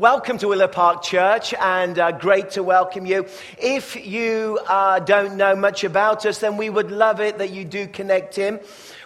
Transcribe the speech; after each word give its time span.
welcome 0.00 0.38
to 0.38 0.48
Willow 0.48 0.66
Park 0.66 1.02
Church 1.02 1.52
and 1.52 1.98
uh, 1.98 2.10
great 2.10 2.52
to 2.52 2.62
welcome 2.62 3.04
you. 3.04 3.26
If 3.58 4.06
you 4.06 4.58
uh, 4.66 4.98
don't 5.00 5.36
know 5.36 5.54
much 5.54 5.84
about 5.84 6.24
us, 6.24 6.38
then 6.38 6.56
we 6.56 6.70
would 6.70 6.90
love 6.90 7.20
it 7.20 7.36
that 7.36 7.50
you 7.50 7.66
do 7.66 7.86
connect 7.86 8.38
in. 8.38 8.60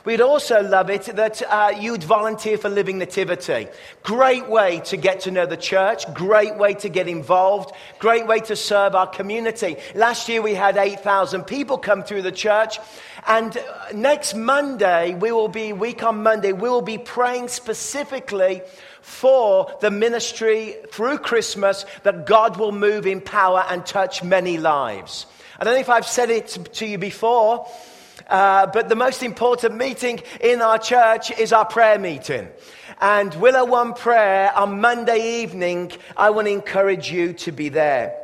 We'd 0.05 0.21
also 0.21 0.63
love 0.63 0.91
it 0.91 1.07
that 1.07 1.43
uh, 1.43 1.73
you'd 1.81 2.05
volunteer 2.05 2.59
for 2.59 2.69
Living 2.69 2.99
Nativity. 2.99 3.67
Great 4.05 4.49
way 4.49 4.81
to 4.85 4.97
get 4.97 5.19
to 5.23 5.33
know 5.33 5.47
the 5.47 5.57
church, 5.57 6.05
great 6.15 6.57
way 6.59 6.75
to 6.75 6.89
get 6.89 7.09
involved, 7.09 7.75
great 7.99 8.29
way 8.29 8.39
to 8.41 8.55
serve 8.55 8.95
our 8.95 9.09
community. 9.09 9.79
Last 9.97 10.29
year 10.29 10.43
we 10.43 10.55
had 10.55 10.77
8,000 10.77 11.43
people 11.43 11.77
come 11.77 12.05
through 12.05 12.23
the 12.23 12.31
church. 12.31 12.79
And 13.27 13.57
uh, 13.57 13.63
next 13.95 14.35
Monday, 14.35 15.15
we 15.15 15.33
will 15.33 15.49
be, 15.49 15.73
week 15.73 16.05
on 16.05 16.23
Monday, 16.23 16.53
we 16.53 16.69
will 16.69 16.83
be 16.83 16.99
praying 16.99 17.49
specifically 17.49 18.63
for 19.05 19.71
the 19.83 19.91
ministry 19.91 20.75
through 20.91 21.19
Christmas 21.19 21.85
that 22.05 22.25
God 22.25 22.57
will 22.57 22.73
move 22.73 23.07
in 23.07 23.21
power 23.21 23.63
and 23.69 23.85
touch 23.85 24.25
many 24.25 24.57
lives. 24.57 25.27
I 25.59 25.65
don't 25.65 25.75
know 25.75 25.81
if 25.81 25.91
I've 25.91 26.07
said 26.07 26.31
it 26.31 26.49
to 26.73 26.87
you 26.87 26.97
before, 26.97 27.69
uh, 28.31 28.67
but 28.69 28.89
the 28.89 28.97
most 28.97 29.23
important 29.23 29.77
meeting 29.77 30.23
in 30.41 30.63
our 30.63 30.79
church 30.79 31.31
is 31.39 31.53
our 31.53 31.67
prayer 31.67 31.99
meeting. 31.99 32.49
And 32.99 33.35
Willow 33.35 33.67
One 33.67 33.93
Prayer 33.93 34.51
on 34.57 34.81
Monday 34.81 35.43
evening, 35.43 35.93
I 36.17 36.31
want 36.31 36.47
to 36.47 36.53
encourage 36.53 37.13
you 37.13 37.35
to 37.35 37.53
be 37.53 37.69
there. 37.69 38.19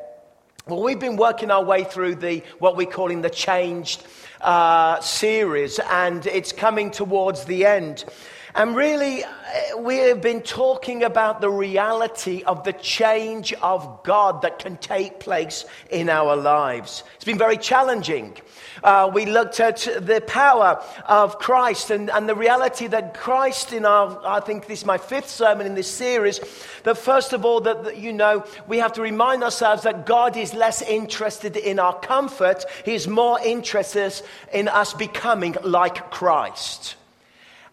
Well, 0.66 0.82
we've 0.82 0.98
been 0.98 1.16
working 1.16 1.50
our 1.50 1.62
way 1.62 1.84
through 1.84 2.14
the 2.16 2.42
what 2.58 2.76
we're 2.76 2.86
calling 2.86 3.20
the 3.20 3.28
changed 3.28 4.02
uh, 4.40 4.98
series, 5.00 5.78
and 5.78 6.24
it's 6.26 6.52
coming 6.52 6.90
towards 6.90 7.44
the 7.44 7.66
end. 7.66 8.06
And 8.54 8.74
really, 8.74 9.22
uh, 9.22 9.78
we 9.78 9.98
have 9.98 10.20
been 10.20 10.42
talking 10.42 11.04
about 11.04 11.40
the 11.40 11.50
reality 11.50 12.42
of 12.42 12.64
the 12.64 12.72
change 12.72 13.52
of 13.54 14.02
God 14.02 14.42
that 14.42 14.58
can 14.58 14.76
take 14.76 15.20
place 15.20 15.64
in 15.88 16.08
our 16.08 16.34
lives. 16.34 17.04
It's 17.14 17.24
been 17.24 17.38
very 17.38 17.56
challenging. 17.56 18.36
Uh, 18.82 19.10
we 19.12 19.26
looked 19.26 19.60
at 19.60 19.86
the 20.00 20.20
power 20.26 20.82
of 21.06 21.38
Christ 21.38 21.90
and, 21.90 22.10
and 22.10 22.28
the 22.28 22.34
reality 22.34 22.88
that 22.88 23.14
Christ, 23.14 23.72
in 23.72 23.84
our, 23.84 24.20
I 24.26 24.40
think 24.40 24.66
this 24.66 24.80
is 24.80 24.86
my 24.86 24.98
fifth 24.98 25.28
sermon 25.28 25.66
in 25.66 25.74
this 25.74 25.90
series, 25.90 26.40
that 26.82 26.98
first 26.98 27.32
of 27.32 27.44
all, 27.44 27.60
that, 27.60 27.84
that 27.84 27.98
you 27.98 28.12
know, 28.12 28.44
we 28.66 28.78
have 28.78 28.94
to 28.94 29.02
remind 29.02 29.44
ourselves 29.44 29.84
that 29.84 30.06
God 30.06 30.36
is 30.36 30.54
less 30.54 30.82
interested 30.82 31.56
in 31.56 31.78
our 31.78 31.98
comfort, 32.00 32.64
He 32.84 32.94
is 32.94 33.06
more 33.06 33.38
interested 33.40 34.20
in 34.52 34.66
us 34.66 34.92
becoming 34.94 35.56
like 35.62 36.10
Christ. 36.10 36.96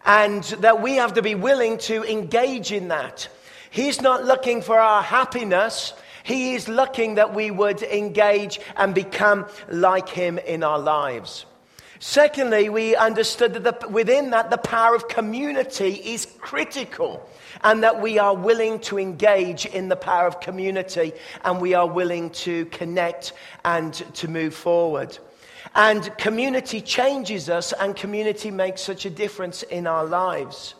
And 0.04 0.44
that 0.60 0.80
we 0.80 0.94
have 0.94 1.14
to 1.14 1.22
be 1.22 1.34
willing 1.34 1.78
to 1.78 2.04
engage 2.04 2.72
in 2.72 2.88
that. 2.88 3.28
He's 3.70 4.00
not 4.00 4.24
looking 4.24 4.62
for 4.62 4.78
our 4.78 5.02
happiness. 5.02 5.92
He 6.22 6.54
is 6.54 6.68
looking 6.68 7.16
that 7.16 7.34
we 7.34 7.50
would 7.50 7.82
engage 7.82 8.60
and 8.76 8.94
become 8.94 9.46
like 9.68 10.08
Him 10.08 10.38
in 10.38 10.62
our 10.62 10.78
lives. 10.78 11.46
Secondly, 12.00 12.68
we 12.68 12.94
understood 12.94 13.54
that 13.54 13.80
the, 13.80 13.88
within 13.88 14.30
that, 14.30 14.50
the 14.50 14.58
power 14.58 14.94
of 14.94 15.08
community 15.08 15.94
is 15.94 16.26
critical 16.38 17.28
and 17.64 17.82
that 17.82 18.00
we 18.00 18.18
are 18.18 18.36
willing 18.36 18.78
to 18.80 18.98
engage 18.98 19.66
in 19.66 19.88
the 19.88 19.96
power 19.96 20.26
of 20.26 20.40
community 20.40 21.12
and 21.44 21.60
we 21.60 21.74
are 21.74 21.88
willing 21.88 22.30
to 22.30 22.66
connect 22.66 23.32
and 23.64 23.94
to 24.14 24.28
move 24.28 24.54
forward. 24.54 25.18
And 25.74 26.16
community 26.18 26.80
changes 26.80 27.48
us 27.48 27.72
and 27.72 27.94
community 27.94 28.50
makes 28.50 28.82
such 28.82 29.06
a 29.06 29.10
difference 29.10 29.62
in 29.64 29.86
our 29.86 30.04
lives. 30.04 30.74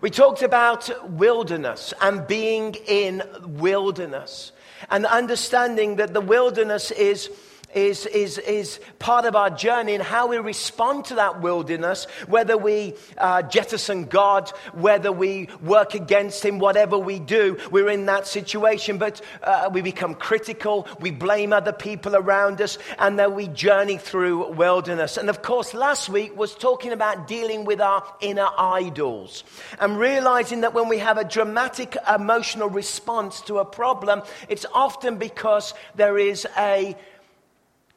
We 0.00 0.10
talked 0.10 0.42
about 0.42 1.10
wilderness 1.12 1.94
and 2.00 2.26
being 2.26 2.74
in 2.86 3.22
wilderness 3.42 4.52
and 4.90 5.06
understanding 5.06 5.96
that 5.96 6.12
the 6.12 6.20
wilderness 6.20 6.90
is 6.90 7.30
is, 7.74 8.06
is, 8.06 8.38
is 8.38 8.80
part 8.98 9.24
of 9.24 9.36
our 9.36 9.50
journey 9.50 9.94
and 9.94 10.02
how 10.02 10.28
we 10.28 10.38
respond 10.38 11.04
to 11.06 11.16
that 11.16 11.40
wilderness, 11.40 12.06
whether 12.26 12.56
we 12.56 12.94
uh, 13.18 13.42
jettison 13.42 14.04
God, 14.04 14.50
whether 14.72 15.12
we 15.12 15.48
work 15.62 15.94
against 15.94 16.44
Him, 16.44 16.58
whatever 16.58 16.98
we 16.98 17.18
do, 17.18 17.58
we're 17.70 17.90
in 17.90 18.06
that 18.06 18.26
situation. 18.26 18.98
But 18.98 19.20
uh, 19.42 19.70
we 19.72 19.82
become 19.82 20.14
critical, 20.14 20.88
we 21.00 21.10
blame 21.10 21.52
other 21.52 21.72
people 21.72 22.16
around 22.16 22.60
us, 22.60 22.78
and 22.98 23.18
then 23.18 23.34
we 23.34 23.48
journey 23.48 23.98
through 23.98 24.52
wilderness. 24.52 25.16
And 25.16 25.28
of 25.28 25.42
course, 25.42 25.74
last 25.74 26.08
week 26.08 26.36
was 26.36 26.54
talking 26.54 26.92
about 26.92 27.26
dealing 27.26 27.64
with 27.64 27.80
our 27.80 28.02
inner 28.20 28.48
idols 28.56 29.44
and 29.80 29.98
realizing 29.98 30.62
that 30.62 30.74
when 30.74 30.88
we 30.88 30.98
have 30.98 31.18
a 31.18 31.24
dramatic 31.24 31.96
emotional 32.12 32.68
response 32.68 33.40
to 33.42 33.58
a 33.58 33.64
problem, 33.64 34.22
it's 34.48 34.66
often 34.72 35.18
because 35.18 35.74
there 35.94 36.18
is 36.18 36.46
a 36.56 36.96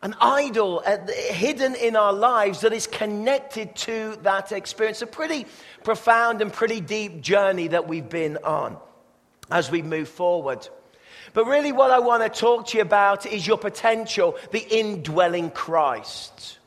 an 0.02 0.16
idol 0.20 0.84
hidden 1.30 1.76
in 1.76 1.96
our 1.96 2.14
lives 2.14 2.62
that 2.62 2.74
is 2.74 2.88
connected 2.88 3.76
to 3.76 4.18
that 4.24 4.52
experience. 4.52 5.02
A 5.02 5.08
pretty 5.08 5.46
profound 5.84 6.42
and 6.42 6.52
pretty 6.52 6.82
deep 6.82 7.22
journey 7.22 7.68
that 7.68 7.88
we've 7.88 8.10
been 8.10 8.38
on 8.38 8.78
as 9.52 9.70
we 9.70 9.82
move 9.82 10.10
forward. 10.10 10.68
But 11.34 11.46
really, 11.46 11.72
what 11.72 11.92
I 11.92 12.00
want 12.00 12.24
to 12.24 12.40
talk 12.40 12.68
to 12.68 12.78
you 12.78 12.82
about 12.82 13.26
is 13.26 13.46
your 13.46 13.58
potential, 13.58 14.38
the 14.52 14.60
indwelling 14.60 15.52
Christ. 15.52 16.58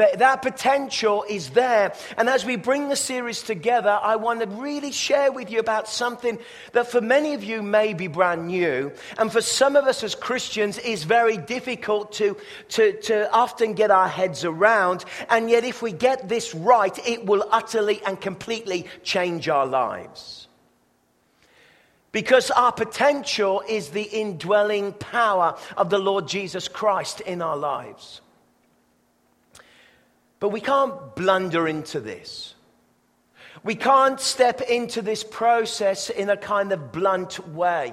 That, 0.00 0.18
that 0.20 0.40
potential 0.40 1.26
is 1.28 1.50
there. 1.50 1.92
And 2.16 2.30
as 2.30 2.46
we 2.46 2.56
bring 2.56 2.88
the 2.88 2.96
series 2.96 3.42
together, 3.42 4.00
I 4.02 4.16
want 4.16 4.40
to 4.40 4.46
really 4.46 4.92
share 4.92 5.30
with 5.30 5.50
you 5.50 5.60
about 5.60 5.88
something 5.88 6.38
that 6.72 6.90
for 6.90 7.02
many 7.02 7.34
of 7.34 7.44
you 7.44 7.60
may 7.60 7.92
be 7.92 8.06
brand 8.06 8.46
new. 8.46 8.92
And 9.18 9.30
for 9.30 9.42
some 9.42 9.76
of 9.76 9.84
us 9.84 10.02
as 10.02 10.14
Christians 10.14 10.78
is 10.78 11.04
very 11.04 11.36
difficult 11.36 12.12
to, 12.12 12.38
to, 12.70 12.98
to 13.02 13.30
often 13.30 13.74
get 13.74 13.90
our 13.90 14.08
heads 14.08 14.42
around. 14.42 15.04
And 15.28 15.50
yet, 15.50 15.64
if 15.64 15.82
we 15.82 15.92
get 15.92 16.30
this 16.30 16.54
right, 16.54 16.98
it 17.06 17.26
will 17.26 17.46
utterly 17.50 18.00
and 18.06 18.18
completely 18.18 18.86
change 19.02 19.50
our 19.50 19.66
lives. 19.66 20.48
Because 22.10 22.50
our 22.50 22.72
potential 22.72 23.62
is 23.68 23.90
the 23.90 24.04
indwelling 24.04 24.94
power 24.94 25.58
of 25.76 25.90
the 25.90 25.98
Lord 25.98 26.26
Jesus 26.26 26.68
Christ 26.68 27.20
in 27.20 27.42
our 27.42 27.58
lives. 27.58 28.22
But 30.40 30.48
we 30.48 30.60
can't 30.60 31.14
blunder 31.14 31.68
into 31.68 32.00
this. 32.00 32.54
We 33.62 33.74
can't 33.74 34.18
step 34.18 34.62
into 34.62 35.02
this 35.02 35.22
process 35.22 36.08
in 36.08 36.30
a 36.30 36.36
kind 36.36 36.72
of 36.72 36.92
blunt 36.92 37.46
way. 37.48 37.92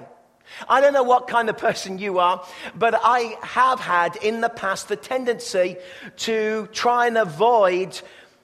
I 0.70 0.80
don't 0.80 0.94
know 0.94 1.04
what 1.04 1.28
kind 1.28 1.50
of 1.50 1.58
person 1.68 2.00
you 2.00 2.20
are, 2.20 2.46
but 2.74 3.00
I 3.04 3.36
have 3.42 3.82
had 3.82 4.16
in 4.18 4.40
the 4.40 4.50
past 4.50 4.88
the 4.88 4.96
tendency 4.96 5.76
to 6.18 6.70
try 6.72 7.08
and 7.08 7.18
avoid 7.18 8.00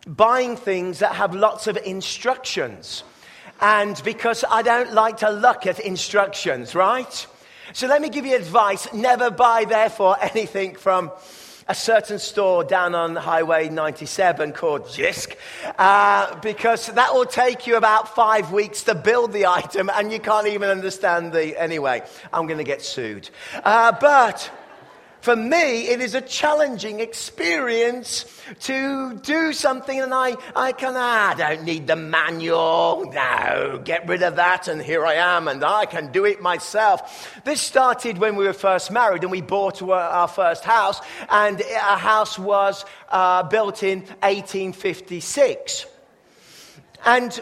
buying 0.06 0.58
things 0.58 1.00
that 1.00 1.16
have 1.16 1.34
lots 1.34 1.68
of 1.68 1.78
instructions. 1.78 3.06
And 3.62 4.02
because 4.04 4.44
I 4.50 4.62
don't 4.62 4.94
like 4.94 5.18
to 5.18 5.30
look 5.30 5.66
at 5.66 5.80
instructions, 5.80 6.76
right? 6.76 7.28
So 7.72 7.88
let 7.88 8.02
me 8.02 8.10
give 8.10 8.26
you 8.26 8.36
advice. 8.36 8.92
Never 8.94 9.32
buy, 9.32 9.64
therefore, 9.64 10.18
anything 10.22 10.76
from 10.76 11.12
a 11.68 11.76
certain 11.76 12.20
store 12.20 12.64
down 12.64 12.96
on 12.96 13.16
Highway 13.16 13.70
97 13.70 14.54
called 14.54 14.84
JYSK, 14.84 15.36
uh, 15.78 16.40
because 16.40 16.88
that 16.88 17.14
will 17.14 17.26
take 17.26 17.68
you 17.68 17.78
about 17.78 18.16
five 18.16 18.52
weeks 18.52 18.84
to 18.84 18.96
build 18.96 19.32
the 19.34 19.46
item 19.46 19.90
and 19.94 20.12
you 20.12 20.20
can't 20.20 20.48
even 20.48 20.70
understand 20.70 21.32
the. 21.32 21.60
Anyway, 21.60 22.04
I'm 22.32 22.48
going 22.48 22.58
to 22.58 22.64
get 22.64 22.82
sued. 22.82 23.30
Uh, 23.64 23.92
but 24.00 24.52
for 25.24 25.38
me, 25.38 25.88
it 25.88 26.02
is 26.02 26.16
a 26.16 26.22
challenging 26.22 27.00
experience 27.00 28.26
to 28.60 29.18
do 29.20 29.54
something, 29.54 30.02
and 30.02 30.14
I, 30.14 30.36
I 30.54 30.74
can, 30.74 30.96
ah, 30.98 31.32
I 31.32 31.34
don't 31.34 31.64
need 31.64 31.88
the 31.88 31.96
manual. 31.96 33.06
No, 33.10 33.82
get 33.86 34.06
rid 34.06 34.22
of 34.22 34.36
that, 34.36 34.68
and 34.68 34.82
here 34.82 35.06
I 35.06 35.14
am, 35.14 35.48
and 35.48 35.64
I 35.64 35.86
can 35.86 36.12
do 36.12 36.26
it 36.26 36.42
myself. 36.42 37.40
This 37.46 37.62
started 37.62 38.18
when 38.18 38.36
we 38.36 38.44
were 38.44 38.52
first 38.52 38.92
married, 38.92 39.24
and 39.24 39.32
we 39.32 39.40
bought 39.40 39.82
our 39.82 40.28
first 40.28 40.66
house, 40.66 41.00
and 41.30 41.62
our 41.82 41.98
house 41.98 42.38
was 42.38 42.84
uh, 43.08 43.44
built 43.44 43.82
in 43.82 44.00
1856. 44.00 45.86
And 47.06 47.42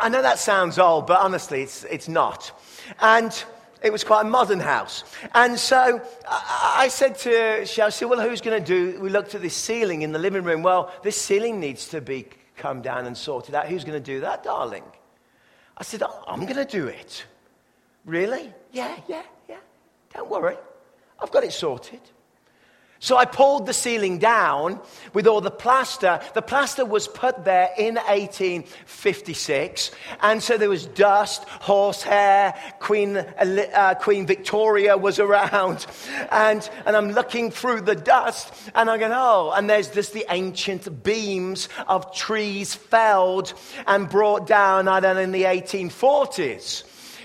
I 0.00 0.08
know 0.08 0.20
that 0.20 0.40
sounds 0.40 0.80
old, 0.80 1.06
but 1.06 1.20
honestly, 1.20 1.62
it's, 1.62 1.84
it's 1.84 2.08
not. 2.08 2.50
And 3.00 3.44
it 3.86 3.92
was 3.92 4.04
quite 4.04 4.22
a 4.26 4.28
modern 4.28 4.60
house. 4.60 5.04
And 5.32 5.58
so 5.58 6.00
I 6.28 6.88
said 6.90 7.16
to 7.18 7.64
Chelsea, 7.64 8.04
well, 8.04 8.20
who's 8.20 8.40
going 8.40 8.62
to 8.62 8.66
do? 8.66 9.00
We 9.00 9.08
looked 9.08 9.34
at 9.34 9.42
this 9.42 9.54
ceiling 9.54 10.02
in 10.02 10.12
the 10.12 10.18
living 10.18 10.42
room. 10.42 10.62
Well, 10.62 10.92
this 11.02 11.16
ceiling 11.20 11.60
needs 11.60 11.88
to 11.88 12.00
be 12.00 12.26
come 12.56 12.82
down 12.82 13.06
and 13.06 13.16
sorted 13.16 13.54
out. 13.54 13.68
Who's 13.68 13.84
going 13.84 14.02
to 14.02 14.04
do 14.04 14.20
that, 14.20 14.42
darling? 14.42 14.82
I 15.76 15.84
said, 15.84 16.02
oh, 16.02 16.24
I'm 16.26 16.40
going 16.40 16.56
to 16.56 16.64
do 16.64 16.88
it. 16.88 17.24
Really? 18.04 18.52
Yeah, 18.72 18.96
yeah, 19.06 19.22
yeah. 19.48 19.58
Don't 20.12 20.30
worry. 20.30 20.56
I've 21.20 21.30
got 21.30 21.44
it 21.44 21.52
sorted. 21.52 22.00
So 23.06 23.16
I 23.16 23.24
pulled 23.24 23.66
the 23.66 23.72
ceiling 23.72 24.18
down 24.18 24.80
with 25.14 25.28
all 25.28 25.40
the 25.40 25.48
plaster. 25.48 26.20
The 26.34 26.42
plaster 26.42 26.84
was 26.84 27.06
put 27.06 27.44
there 27.44 27.70
in 27.78 27.94
1856. 27.94 29.92
And 30.22 30.42
so 30.42 30.58
there 30.58 30.68
was 30.68 30.86
dust, 30.86 31.44
horsehair, 31.48 32.60
Queen, 32.80 33.16
uh, 33.16 33.94
Queen 34.00 34.26
Victoria 34.26 34.96
was 34.96 35.20
around. 35.26 35.86
And, 36.32 36.68
and 36.84 36.96
I'm 36.96 37.12
looking 37.12 37.52
through 37.52 37.82
the 37.82 37.94
dust 37.94 38.52
and 38.74 38.90
I'm 38.90 38.98
going, 38.98 39.12
oh, 39.14 39.52
and 39.54 39.70
there's 39.70 39.88
just 39.88 40.12
the 40.12 40.26
ancient 40.28 41.04
beams 41.04 41.68
of 41.86 42.12
trees 42.12 42.74
felled 42.74 43.54
and 43.86 44.08
brought 44.08 44.48
down, 44.48 44.88
I 44.88 44.98
don't 44.98 45.14
know, 45.14 45.22
in 45.22 45.30
the 45.30 45.44
1840s. 45.44 46.82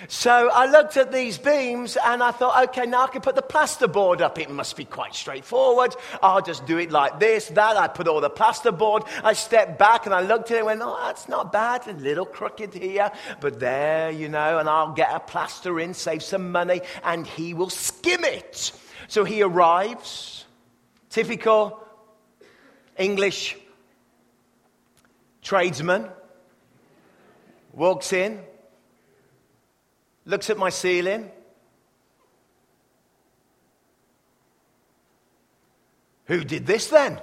So 0.08 0.50
I 0.50 0.66
looked 0.66 0.98
at 0.98 1.12
these 1.12 1.38
beams 1.38 1.98
and 2.04 2.24
I 2.24 2.32
thought, 2.32 2.70
okay, 2.70 2.86
now 2.86 3.04
I 3.04 3.08
can 3.08 3.22
put 3.22 3.36
the 3.36 3.42
plasterboard 3.42 4.22
up. 4.22 4.40
It 4.40 4.50
must 4.50 4.76
be 4.76 4.86
quite 4.86 5.14
straightforward. 5.14 5.96
I'll 6.24 6.42
just 6.42 6.66
do 6.66 6.78
it 6.78 6.92
like 6.92 7.20
this, 7.20 7.48
that. 7.50 7.78
I 7.78 7.88
put 7.88 8.08
all 8.08 8.20
the 8.22 8.30
plasterboard. 8.30 9.08
I 9.24 9.34
stepped 9.34 9.78
back 9.78 10.06
and 10.06 10.16
I 10.16 10.22
looked 10.22 10.50
at 10.52 10.56
it 10.56 10.60
and 10.60 10.66
went, 10.66 10.82
oh, 10.84 10.98
that's 11.06 11.30
not 11.30 11.52
bad. 11.52 11.88
A 11.88 11.94
little 11.94 12.26
crooked 12.26 12.74
here, 12.74 13.12
but 13.40 13.60
there, 13.60 14.10
you 14.10 14.28
know, 14.28 14.58
and 14.58 14.68
I'll 14.68 14.94
get 14.94 15.14
a 15.14 15.20
plaster 15.20 15.80
in, 15.80 15.94
save 15.94 16.24
some 16.24 16.52
money, 16.52 16.82
and 17.04 17.28
he 17.28 17.54
will 17.54 17.70
skim 17.70 18.24
it. 18.24 18.72
So 19.08 19.24
he 19.24 19.44
arrives, 19.44 20.46
typical 21.10 21.86
English 22.98 23.58
tradesman, 25.42 26.10
walks 27.74 28.14
in, 28.14 28.42
looks 30.26 30.50
at 30.50 30.58
my 30.58 30.70
ceiling. 30.70 31.32
Who 36.26 36.44
did 36.44 36.66
this 36.66 36.88
then? 36.88 37.20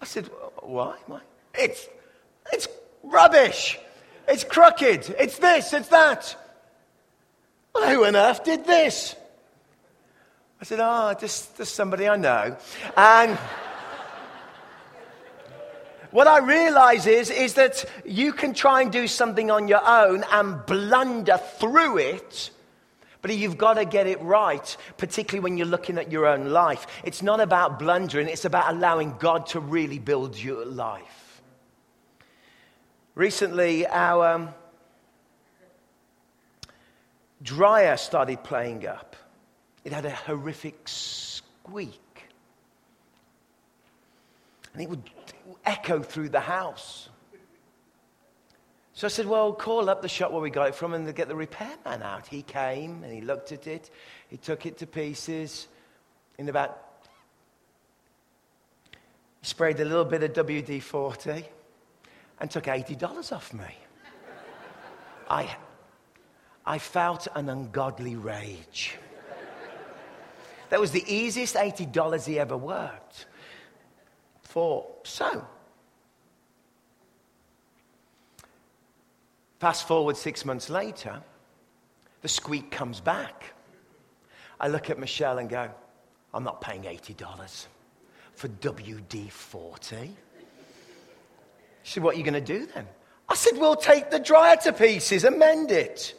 I 0.00 0.04
said, 0.04 0.26
Why? 0.60 0.96
Why? 1.06 1.20
It's, 1.54 1.88
it's 2.52 2.68
rubbish. 3.02 3.78
It's 4.28 4.44
crooked. 4.44 5.14
It's 5.18 5.38
this, 5.38 5.72
it's 5.72 5.88
that. 5.88 6.36
Well, 7.74 7.88
who 7.88 8.04
on 8.04 8.16
earth 8.16 8.44
did 8.44 8.64
this? 8.66 9.14
I 10.60 10.64
said, 10.64 10.80
Oh, 10.82 11.14
just, 11.18 11.56
just 11.56 11.74
somebody 11.74 12.08
I 12.08 12.16
know. 12.16 12.56
And. 12.96 13.38
What 16.10 16.26
I 16.26 16.38
realize 16.38 17.06
is, 17.06 17.30
is 17.30 17.54
that 17.54 17.84
you 18.04 18.32
can 18.32 18.52
try 18.52 18.82
and 18.82 18.90
do 18.90 19.06
something 19.06 19.50
on 19.50 19.68
your 19.68 19.86
own 19.86 20.24
and 20.32 20.64
blunder 20.66 21.38
through 21.58 21.98
it. 21.98 22.50
But 23.22 23.36
you've 23.36 23.58
got 23.58 23.74
to 23.74 23.84
get 23.84 24.06
it 24.06 24.20
right, 24.22 24.76
particularly 24.96 25.40
when 25.40 25.56
you're 25.56 25.66
looking 25.66 25.98
at 25.98 26.10
your 26.10 26.26
own 26.26 26.50
life. 26.50 26.86
It's 27.04 27.22
not 27.22 27.40
about 27.40 27.78
blundering, 27.78 28.28
it's 28.28 28.44
about 28.46 28.74
allowing 28.74 29.16
God 29.18 29.46
to 29.48 29.60
really 29.60 29.98
build 29.98 30.38
your 30.38 30.64
life. 30.64 31.42
Recently, 33.14 33.86
our 33.86 34.34
um, 34.34 34.54
dryer 37.42 37.96
started 37.98 38.42
playing 38.42 38.86
up. 38.86 39.16
It 39.84 39.92
had 39.92 40.06
a 40.06 40.10
horrific 40.10 40.80
squeak. 40.86 42.00
And 44.72 44.82
it 44.82 44.88
would 44.88 45.02
echo 45.64 46.00
through 46.02 46.30
the 46.30 46.40
house. 46.40 47.08
So 48.92 49.06
I 49.06 49.10
said, 49.10 49.26
Well, 49.26 49.52
call 49.52 49.88
up 49.88 50.02
the 50.02 50.08
shop 50.08 50.32
where 50.32 50.42
we 50.42 50.50
got 50.50 50.68
it 50.68 50.74
from 50.74 50.94
and 50.94 51.14
get 51.14 51.28
the 51.28 51.36
repairman 51.36 52.02
out. 52.02 52.26
He 52.26 52.42
came 52.42 53.02
and 53.02 53.12
he 53.12 53.20
looked 53.20 53.52
at 53.52 53.66
it. 53.66 53.90
He 54.28 54.36
took 54.36 54.66
it 54.66 54.78
to 54.78 54.86
pieces 54.86 55.68
in 56.38 56.48
about, 56.48 57.06
he 59.40 59.46
sprayed 59.46 59.80
a 59.80 59.84
little 59.84 60.04
bit 60.04 60.22
of 60.22 60.32
WD 60.32 60.82
40 60.82 61.44
and 62.40 62.50
took 62.50 62.64
$80 62.64 63.32
off 63.32 63.52
me. 63.54 63.76
I, 65.28 65.56
I 66.66 66.78
felt 66.78 67.28
an 67.34 67.48
ungodly 67.48 68.16
rage. 68.16 68.98
That 70.70 70.80
was 70.80 70.92
the 70.92 71.04
easiest 71.06 71.56
$80 71.56 72.26
he 72.26 72.38
ever 72.38 72.56
worked 72.56 73.26
for. 74.50 74.86
So, 75.04 75.46
fast 79.60 79.86
forward 79.86 80.16
six 80.16 80.44
months 80.44 80.68
later, 80.68 81.22
the 82.22 82.28
squeak 82.28 82.70
comes 82.70 83.00
back. 83.00 83.54
I 84.58 84.68
look 84.68 84.90
at 84.90 84.98
Michelle 84.98 85.38
and 85.38 85.48
go, 85.48 85.70
I'm 86.34 86.44
not 86.44 86.60
paying 86.60 86.82
$80 86.82 87.66
for 88.34 88.48
WD 88.48 89.30
40. 89.30 90.16
She 91.82 91.92
said, 91.92 92.02
What 92.02 92.14
are 92.14 92.18
you 92.18 92.24
going 92.24 92.34
to 92.34 92.40
do 92.40 92.66
then? 92.74 92.86
I 93.28 93.34
said, 93.36 93.56
We'll 93.56 93.76
take 93.76 94.10
the 94.10 94.18
dryer 94.18 94.56
to 94.64 94.72
pieces 94.72 95.24
and 95.24 95.38
mend 95.38 95.70
it. 95.70 96.14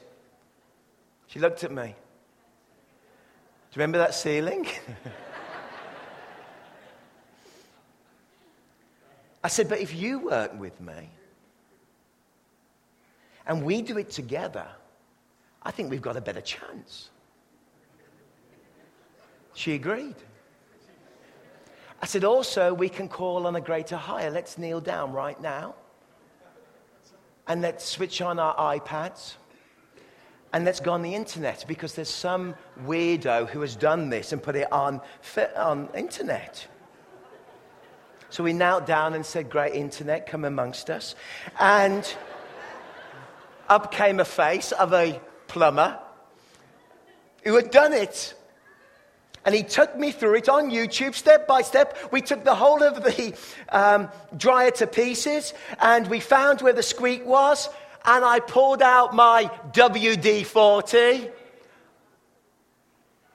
She 1.27 1.39
looked 1.39 1.63
at 1.63 1.71
me. 1.71 1.83
Do 1.83 1.89
you 3.79 3.81
remember 3.81 3.99
that 3.99 4.15
ceiling? 4.15 4.67
I 9.43 9.47
said, 9.47 9.69
But 9.69 9.79
if 9.79 9.93
you 9.93 10.19
work 10.19 10.59
with 10.59 10.79
me 10.79 11.09
and 13.45 13.63
we 13.63 13.81
do 13.81 13.97
it 13.97 14.09
together, 14.11 14.67
I 15.63 15.71
think 15.71 15.89
we've 15.89 16.01
got 16.01 16.17
a 16.17 16.21
better 16.21 16.41
chance. 16.41 17.09
She 19.53 19.73
agreed. 19.73 20.15
I 22.01 22.05
said, 22.05 22.23
Also, 22.23 22.73
we 22.73 22.89
can 22.89 23.07
call 23.07 23.45
on 23.45 23.55
a 23.55 23.61
greater 23.61 23.97
higher. 23.97 24.31
Let's 24.31 24.57
kneel 24.57 24.81
down 24.81 25.11
right 25.11 25.39
now 25.41 25.75
and 27.47 27.61
let's 27.61 27.85
switch 27.85 28.21
on 28.21 28.39
our 28.39 28.55
iPads 28.77 29.33
and 30.53 30.65
let's 30.65 30.79
go 30.79 30.91
on 30.91 31.01
the 31.01 31.13
internet 31.13 31.65
because 31.67 31.93
there's 31.95 32.09
some 32.09 32.55
weirdo 32.85 33.49
who 33.49 33.61
has 33.61 33.75
done 33.75 34.09
this 34.09 34.33
and 34.33 34.41
put 34.41 34.55
it 34.55 34.71
on, 34.71 35.01
on 35.55 35.89
internet. 35.95 36.67
So 38.31 38.45
we 38.45 38.53
knelt 38.53 38.85
down 38.85 39.13
and 39.13 39.25
said, 39.25 39.49
Great 39.49 39.75
internet, 39.75 40.25
come 40.25 40.45
amongst 40.45 40.89
us. 40.89 41.15
And 41.59 42.11
up 43.67 43.91
came 43.91 44.21
a 44.21 44.25
face 44.25 44.71
of 44.71 44.93
a 44.93 45.19
plumber 45.47 45.99
who 47.43 47.55
had 47.55 47.71
done 47.71 47.91
it. 47.91 48.33
And 49.43 49.53
he 49.53 49.63
took 49.63 49.97
me 49.97 50.11
through 50.11 50.35
it 50.35 50.47
on 50.47 50.71
YouTube, 50.71 51.13
step 51.13 51.45
by 51.45 51.61
step. 51.61 51.97
We 52.11 52.21
took 52.21 52.45
the 52.45 52.55
whole 52.55 52.81
of 52.81 53.03
the 53.03 53.35
um, 53.69 54.09
dryer 54.37 54.71
to 54.71 54.87
pieces 54.87 55.53
and 55.81 56.07
we 56.07 56.21
found 56.21 56.61
where 56.61 56.73
the 56.73 56.83
squeak 56.83 57.25
was. 57.25 57.67
And 58.05 58.23
I 58.23 58.39
pulled 58.39 58.81
out 58.81 59.13
my 59.13 59.51
WD 59.73 60.45
40 60.45 61.29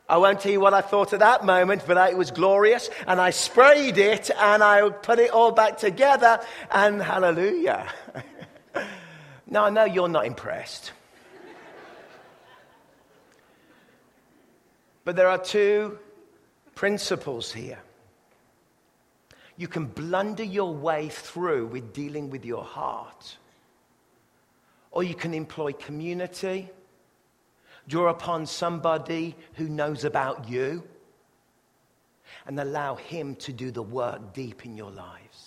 I 0.09 0.19
won't 0.19 0.41
tell 0.41 0.53
you 0.53 0.61
what 0.61 0.73
I 0.73 0.83
thought 0.83 1.13
at 1.13 1.19
that 1.19 1.45
moment, 1.45 1.83
but 1.87 2.11
it 2.11 2.17
was 2.17 2.31
glorious. 2.31 2.91
And 3.07 3.21
I 3.21 3.31
sprayed 3.31 3.99
it 3.99 4.31
and 4.39 4.63
I 4.63 4.89
put 4.89 5.19
it 5.19 5.31
all 5.31 5.51
back 5.51 5.79
together, 5.79 6.41
and 6.71 7.03
hallelujah. 7.03 7.89
now, 9.47 9.65
I 9.65 9.71
know 9.71 9.85
you're 9.85 10.09
not 10.09 10.27
impressed. 10.27 10.93
but 15.05 15.17
there 15.17 15.29
are 15.29 15.39
two 15.39 15.99
principles 16.77 17.53
here. 17.53 17.79
You 19.57 19.67
can 19.67 19.87
blunder 19.87 20.45
your 20.45 20.73
way 20.73 21.09
through 21.09 21.67
with 21.67 21.93
dealing 21.93 22.31
with 22.31 22.45
your 22.45 22.63
heart, 22.63 23.37
or 24.93 25.03
you 25.03 25.15
can 25.15 25.35
employ 25.35 25.73
community 25.73 26.71
draw 27.89 28.11
upon 28.11 28.47
somebody 28.47 29.37
who 29.55 29.69
knows 29.69 30.05
about 30.05 30.49
you 30.49 30.83
and 32.47 32.59
allow 32.59 32.95
him 32.95 33.35
to 33.37 33.53
do 33.53 33.71
the 33.71 33.83
work 33.83 34.33
deep 34.33 34.65
in 34.65 34.77
your 34.77 34.91
lives. 34.91 35.46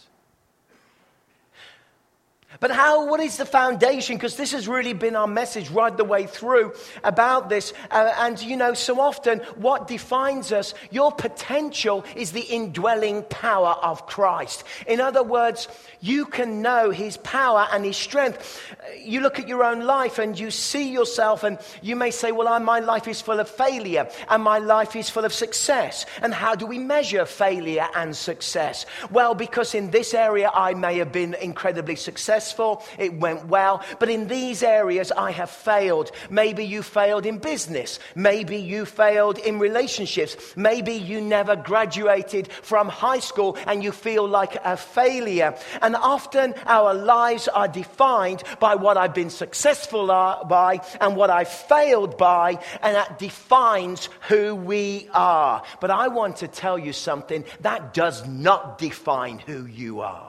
But 2.60 2.72
how, 2.72 3.06
what 3.06 3.20
is 3.20 3.38
the 3.38 3.46
foundation? 3.46 4.16
Because 4.16 4.36
this 4.36 4.54
has 4.54 4.68
really 4.68 4.94
been 4.94 5.16
our 5.16 5.28
message 5.28 5.70
right 5.70 5.96
the 5.96 6.04
way 6.04 6.26
through 6.26 6.74
about 7.04 7.48
this. 7.48 7.74
Uh, 7.92 8.12
and 8.18 8.42
you 8.42 8.58
know, 8.58 8.74
so 8.74 9.00
often 9.00 9.40
what 9.56 9.88
defines 9.88 10.52
us, 10.52 10.74
your 10.90 11.12
potential 11.12 12.04
is 12.16 12.32
the 12.32 12.42
indwelling 12.42 13.22
power 13.24 13.76
of 13.84 14.08
Christ. 14.08 14.64
In 14.88 15.00
other 15.00 15.22
words, 15.22 15.68
you 16.02 16.26
can 16.26 16.64
know 16.64 16.90
his 16.90 17.18
power 17.18 17.68
and 17.72 17.86
his 17.86 17.96
strength. 17.96 18.60
You 18.98 19.22
look 19.22 19.38
at 19.38 19.48
your 19.48 19.64
own 19.64 19.82
life 19.82 20.18
and 20.18 20.38
you 20.38 20.50
see 20.50 20.92
yourself, 20.92 21.44
and 21.44 21.60
you 21.84 21.96
may 21.96 22.10
say, 22.10 22.32
Well, 22.32 22.48
I, 22.48 22.58
my 22.58 22.80
life 22.80 23.08
is 23.08 23.22
full 23.22 23.40
of 23.40 23.48
failure 23.48 24.10
and 24.28 24.42
my 24.42 24.58
life 24.58 24.96
is 24.96 25.10
full 25.10 25.26
of 25.26 25.34
success. 25.34 26.06
And 26.24 26.34
how 26.34 26.56
do 26.56 26.66
we 26.66 26.80
measure 26.80 27.26
failure 27.26 27.88
and 27.96 28.18
success? 28.18 28.88
Well, 29.12 29.36
because 29.36 29.76
in 29.76 29.92
this 29.92 30.16
area 30.16 30.50
I 30.52 30.74
may 30.74 30.98
have 30.98 31.12
been 31.12 31.36
incredibly 31.36 31.96
successful 31.96 32.39
successful, 32.40 32.82
it 32.98 33.20
went 33.20 33.48
well, 33.48 33.84
but 34.00 34.10
in 34.10 34.28
these 34.28 34.64
areas 34.64 35.12
I 35.12 35.32
have 35.32 35.50
failed. 35.50 36.12
Maybe 36.30 36.64
you 36.66 36.82
failed 36.82 37.26
in 37.26 37.38
business. 37.38 38.00
Maybe 38.16 38.56
you 38.56 38.86
failed 38.86 39.38
in 39.40 39.60
relationships. 39.60 40.38
Maybe 40.56 40.94
you 40.94 41.20
never 41.20 41.58
graduated 41.58 42.50
from 42.64 42.88
high 42.88 43.20
school 43.20 43.58
and 43.68 43.84
you 43.84 43.92
feel 43.92 44.26
like 44.26 44.56
a 44.64 44.78
failure. 44.78 45.54
And 45.82 45.98
often 45.98 46.56
our 46.66 46.94
lives 46.94 47.50
are 47.50 47.68
defined 47.68 48.44
by 48.60 48.76
what 48.76 48.96
I've 48.96 49.14
been 49.14 49.30
successful 49.30 50.08
by 50.08 50.80
and 51.02 51.18
what 51.18 51.30
I 51.30 51.44
failed 51.44 52.18
by, 52.18 52.58
and 52.82 52.96
that 52.96 53.20
defines 53.20 54.08
who 54.30 54.56
we 54.56 55.10
are. 55.14 55.62
But 55.82 55.92
I 55.92 56.08
want 56.08 56.38
to 56.38 56.48
tell 56.48 56.80
you 56.80 56.94
something 56.94 57.44
that 57.62 57.94
does 57.94 58.26
not 58.26 58.78
define 58.78 59.40
who 59.40 59.66
you 59.66 60.00
are. 60.02 60.29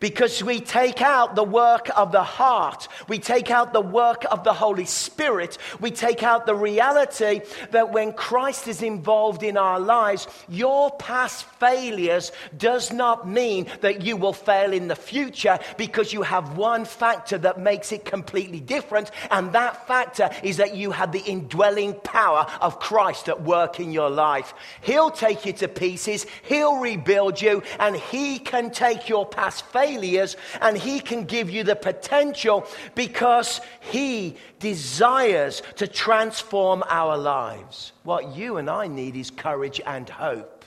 Because 0.00 0.42
we 0.42 0.60
take 0.60 1.02
out 1.02 1.34
the 1.34 1.44
work 1.44 1.90
of 1.94 2.10
the 2.10 2.22
heart. 2.22 2.88
We 3.06 3.18
take 3.18 3.50
out 3.50 3.74
the 3.74 3.82
work 3.82 4.24
of 4.30 4.44
the 4.44 4.54
Holy 4.54 4.86
Spirit. 4.86 5.58
We 5.78 5.90
take 5.90 6.22
out 6.22 6.46
the 6.46 6.54
reality 6.54 7.42
that 7.70 7.92
when 7.92 8.14
Christ 8.14 8.66
is 8.66 8.80
involved 8.80 9.42
in 9.42 9.58
our 9.58 9.78
lives, 9.78 10.26
your 10.48 10.90
past 10.92 11.44
failures 11.60 12.32
does 12.56 12.90
not 12.90 13.28
mean 13.28 13.66
that 13.82 14.00
you 14.00 14.16
will 14.16 14.32
fail 14.32 14.72
in 14.72 14.88
the 14.88 14.96
future 14.96 15.58
because 15.76 16.14
you 16.14 16.22
have 16.22 16.56
one 16.56 16.86
factor 16.86 17.36
that 17.36 17.60
makes 17.60 17.92
it 17.92 18.06
completely 18.06 18.60
different. 18.60 19.10
And 19.30 19.52
that 19.52 19.86
factor 19.86 20.30
is 20.42 20.56
that 20.56 20.74
you 20.74 20.92
have 20.92 21.12
the 21.12 21.20
indwelling 21.20 21.92
power 21.92 22.46
of 22.62 22.80
Christ 22.80 23.28
at 23.28 23.42
work 23.42 23.78
in 23.78 23.92
your 23.92 24.08
life. 24.08 24.54
He'll 24.80 25.10
take 25.10 25.44
you 25.44 25.52
to 25.54 25.68
pieces. 25.68 26.24
He'll 26.44 26.78
rebuild 26.78 27.42
you 27.42 27.62
and 27.78 27.96
he 27.96 28.38
can 28.38 28.70
take 28.70 29.06
your 29.06 29.26
past 29.26 29.66
failures 29.66 29.89
failures 29.90 30.36
and 30.60 30.76
He 30.76 31.00
can 31.00 31.24
give 31.24 31.50
you 31.50 31.64
the 31.64 31.76
potential 31.76 32.66
because 32.94 33.60
He 33.80 34.36
desires 34.58 35.62
to 35.76 35.86
transform 35.86 36.82
our 36.88 37.16
lives. 37.16 37.92
What 38.04 38.36
you 38.36 38.56
and 38.56 38.68
I 38.68 38.86
need 38.86 39.16
is 39.16 39.30
courage 39.30 39.80
and 39.86 40.08
hope 40.08 40.64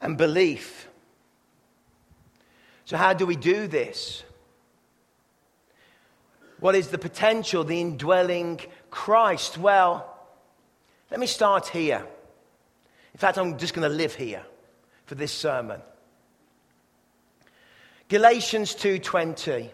and 0.00 0.16
belief. 0.16 0.88
So, 2.84 2.96
how 2.96 3.12
do 3.12 3.26
we 3.26 3.36
do 3.36 3.66
this? 3.66 4.24
What 6.60 6.74
is 6.74 6.88
the 6.88 6.98
potential, 6.98 7.64
the 7.64 7.80
indwelling 7.80 8.60
Christ? 8.90 9.58
Well, 9.58 10.08
let 11.10 11.18
me 11.18 11.26
start 11.26 11.68
here. 11.68 12.06
In 13.14 13.18
fact, 13.18 13.36
I'm 13.36 13.58
just 13.58 13.74
going 13.74 13.88
to 13.88 13.94
live 13.94 14.14
here 14.14 14.44
for 15.06 15.14
this 15.14 15.32
sermon. 15.32 15.80
Galatians 18.08 18.74
2:20. 18.74 19.70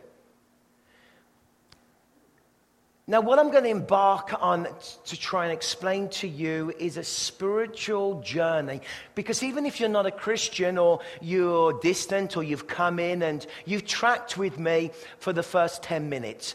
Now, 3.11 3.23
what 3.23 3.39
I'm 3.39 3.51
going 3.51 3.65
to 3.65 3.71
embark 3.71 4.35
on 4.39 4.69
to 5.07 5.17
try 5.19 5.45
and 5.45 5.53
explain 5.53 6.11
to 6.11 6.29
you 6.29 6.75
is 6.79 6.99
a 6.99 7.03
spiritual 7.03 8.21
journey. 8.21 8.83
Because 9.15 9.43
even 9.43 9.65
if 9.65 9.81
you're 9.81 9.89
not 9.89 10.05
a 10.05 10.11
Christian 10.11 10.77
or 10.77 11.01
you're 11.23 11.73
distant 11.81 12.37
or 12.37 12.43
you've 12.43 12.67
come 12.67 12.99
in 12.99 13.23
and 13.23 13.47
you've 13.65 13.87
tracked 13.87 14.37
with 14.37 14.59
me 14.59 14.91
for 15.21 15.33
the 15.33 15.43
first 15.43 15.83
10 15.83 16.11
minutes, 16.11 16.55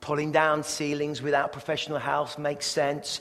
pulling 0.00 0.32
down 0.32 0.64
ceilings 0.64 1.22
without 1.22 1.52
professional 1.52 1.98
help 1.98 2.36
makes 2.40 2.66
sense 2.66 3.20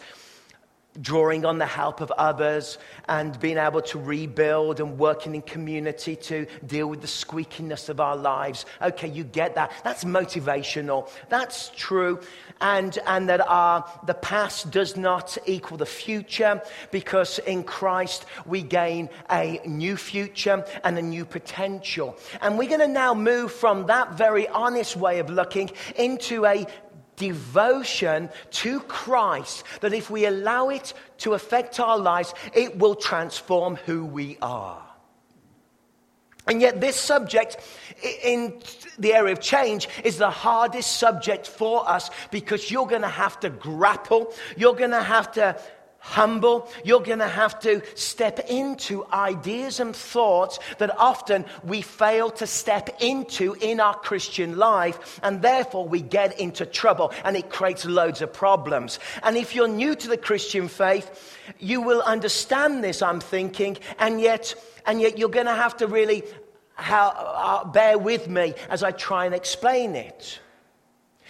drawing 0.99 1.45
on 1.45 1.57
the 1.57 1.65
help 1.65 2.01
of 2.01 2.11
others 2.11 2.77
and 3.07 3.39
being 3.39 3.57
able 3.57 3.81
to 3.81 3.99
rebuild 3.99 4.79
and 4.79 4.97
working 4.97 5.35
in 5.35 5.41
community 5.41 6.15
to 6.15 6.45
deal 6.65 6.87
with 6.87 7.01
the 7.01 7.07
squeakiness 7.07 7.87
of 7.87 7.99
our 7.99 8.17
lives. 8.17 8.65
Okay, 8.81 9.07
you 9.07 9.23
get 9.23 9.55
that. 9.55 9.71
That's 9.83 10.03
motivational. 10.03 11.09
That's 11.29 11.71
true. 11.75 12.19
And, 12.59 12.97
and 13.07 13.29
that 13.29 13.41
our, 13.47 13.85
the 14.05 14.13
past 14.13 14.71
does 14.71 14.97
not 14.97 15.37
equal 15.45 15.77
the 15.77 15.85
future 15.85 16.61
because 16.91 17.39
in 17.39 17.63
Christ 17.63 18.25
we 18.45 18.61
gain 18.61 19.09
a 19.29 19.61
new 19.65 19.95
future 19.95 20.65
and 20.83 20.97
a 20.97 21.01
new 21.01 21.25
potential. 21.25 22.17
And 22.41 22.57
we're 22.57 22.69
going 22.69 22.81
to 22.81 22.87
now 22.87 23.13
move 23.13 23.51
from 23.51 23.85
that 23.87 24.13
very 24.13 24.47
honest 24.49 24.95
way 24.97 25.19
of 25.19 25.29
looking 25.29 25.71
into 25.95 26.45
a 26.45 26.67
devotion 27.21 28.29
to 28.49 28.79
Christ 28.81 29.63
that 29.81 29.93
if 29.93 30.09
we 30.09 30.25
allow 30.25 30.69
it 30.69 30.93
to 31.19 31.33
affect 31.33 31.79
our 31.79 31.99
lives, 31.99 32.33
it 32.53 32.79
will 32.79 32.95
transform 32.95 33.75
who 33.75 34.03
we 34.03 34.37
are. 34.41 34.81
And 36.47 36.59
yet, 36.59 36.81
this 36.81 36.95
subject 36.95 37.57
in 38.23 38.59
the 38.97 39.13
area 39.13 39.33
of 39.33 39.39
change 39.39 39.87
is 40.03 40.17
the 40.17 40.31
hardest 40.31 40.97
subject 40.97 41.45
for 41.45 41.87
us 41.87 42.09
because 42.31 42.71
you're 42.71 42.87
going 42.87 43.03
to 43.03 43.07
have 43.07 43.39
to 43.41 43.51
grapple, 43.51 44.33
you're 44.57 44.75
going 44.75 44.91
to 44.91 45.03
have 45.03 45.31
to 45.33 45.55
humble. 46.01 46.67
You're 46.83 47.01
going 47.01 47.19
to 47.19 47.27
have 47.27 47.59
to 47.61 47.81
step 47.95 48.39
into 48.49 49.05
ideas 49.13 49.79
and 49.79 49.95
thoughts 49.95 50.59
that 50.79 50.97
often 50.99 51.45
we 51.63 51.81
fail 51.81 52.31
to 52.31 52.47
step 52.47 52.89
into 52.99 53.53
in 53.61 53.79
our 53.79 53.93
Christian 53.93 54.57
life, 54.57 55.19
and 55.23 55.41
therefore 55.41 55.87
we 55.87 56.01
get 56.01 56.39
into 56.39 56.65
trouble 56.65 57.13
and 57.23 57.37
it 57.37 57.49
creates 57.49 57.85
loads 57.85 58.21
of 58.21 58.33
problems. 58.33 58.99
And 59.23 59.37
if 59.37 59.55
you're 59.55 59.67
new 59.67 59.95
to 59.95 60.07
the 60.07 60.17
Christian 60.17 60.67
faith, 60.67 61.37
you 61.59 61.81
will 61.81 62.01
understand 62.01 62.83
this, 62.83 63.01
I'm 63.01 63.19
thinking, 63.19 63.77
and 63.99 64.19
yet, 64.19 64.55
and 64.85 64.99
yet 64.99 65.17
you're 65.17 65.29
going 65.29 65.45
to 65.45 65.55
have 65.55 65.77
to 65.77 65.87
really 65.87 66.23
uh, 66.77 67.65
bear 67.65 67.97
with 67.97 68.27
me 68.27 68.55
as 68.69 68.83
I 68.83 68.91
try 68.91 69.25
and 69.25 69.35
explain 69.35 69.95
it. 69.95 70.39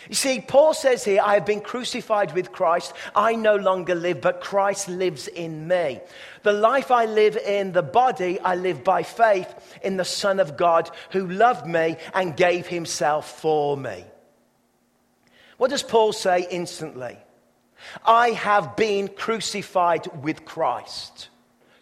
You 0.09 0.15
see, 0.15 0.41
Paul 0.41 0.73
says 0.73 1.03
here, 1.03 1.21
I 1.23 1.35
have 1.35 1.45
been 1.45 1.61
crucified 1.61 2.33
with 2.33 2.51
Christ. 2.51 2.93
I 3.15 3.35
no 3.35 3.55
longer 3.55 3.93
live, 3.93 4.21
but 4.21 4.41
Christ 4.41 4.87
lives 4.87 5.27
in 5.27 5.67
me. 5.67 6.01
The 6.43 6.53
life 6.53 6.89
I 6.89 7.05
live 7.05 7.37
in 7.37 7.71
the 7.71 7.83
body, 7.83 8.39
I 8.39 8.55
live 8.55 8.83
by 8.83 9.03
faith 9.03 9.53
in 9.83 9.97
the 9.97 10.05
Son 10.05 10.39
of 10.39 10.57
God 10.57 10.89
who 11.11 11.27
loved 11.27 11.67
me 11.67 11.97
and 12.13 12.35
gave 12.35 12.67
himself 12.67 13.39
for 13.39 13.77
me. 13.77 14.03
What 15.57 15.69
does 15.69 15.83
Paul 15.83 16.13
say 16.13 16.47
instantly? 16.49 17.17
I 18.03 18.31
have 18.31 18.75
been 18.75 19.07
crucified 19.07 20.07
with 20.23 20.45
Christ. 20.45 21.29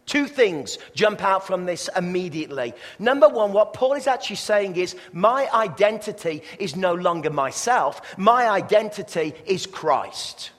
Two 0.10 0.26
things 0.26 0.80
jump 0.96 1.24
out 1.24 1.46
from 1.46 1.68
this 1.68 1.88
immediately. 1.96 2.74
Number 2.98 3.30
one, 3.30 3.54
what 3.54 3.74
Paul 3.74 3.94
is 3.94 4.08
actually 4.08 4.38
saying 4.38 4.76
is, 4.76 4.96
my 5.14 5.48
identity 5.54 6.42
is 6.58 6.76
no 6.76 6.96
longer 6.96 7.30
myself, 7.30 8.18
my 8.18 8.50
identity 8.50 9.36
is 9.46 9.68
Christ. 9.68 10.50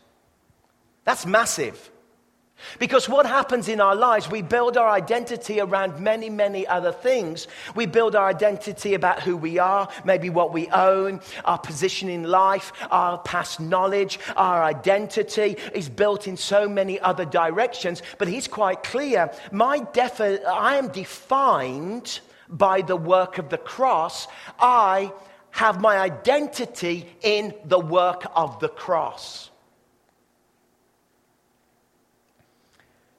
That's 1.04 1.26
massive. 1.26 1.90
Because 2.78 3.08
what 3.08 3.26
happens 3.26 3.68
in 3.68 3.80
our 3.80 3.94
lives, 3.94 4.30
we 4.30 4.42
build 4.42 4.76
our 4.76 4.88
identity 4.88 5.60
around 5.60 6.00
many, 6.00 6.30
many 6.30 6.66
other 6.66 6.92
things. 6.92 7.48
We 7.74 7.86
build 7.86 8.14
our 8.14 8.28
identity 8.28 8.94
about 8.94 9.22
who 9.22 9.36
we 9.36 9.58
are, 9.58 9.88
maybe 10.04 10.30
what 10.30 10.52
we 10.52 10.68
own, 10.68 11.20
our 11.44 11.58
position 11.58 12.08
in 12.08 12.24
life, 12.24 12.72
our 12.90 13.18
past 13.18 13.60
knowledge. 13.60 14.18
Our 14.36 14.62
identity 14.62 15.56
is 15.74 15.88
built 15.88 16.26
in 16.26 16.36
so 16.36 16.68
many 16.68 16.98
other 17.00 17.24
directions. 17.24 18.02
But 18.18 18.28
he's 18.28 18.48
quite 18.48 18.82
clear 18.82 19.30
my 19.50 19.80
defi- 19.92 20.44
I 20.44 20.76
am 20.76 20.88
defined 20.88 22.20
by 22.48 22.82
the 22.82 22.96
work 22.96 23.38
of 23.38 23.48
the 23.48 23.58
cross. 23.58 24.26
I 24.58 25.12
have 25.50 25.80
my 25.80 25.98
identity 25.98 27.08
in 27.22 27.54
the 27.64 27.78
work 27.78 28.24
of 28.34 28.60
the 28.60 28.68
cross. 28.68 29.49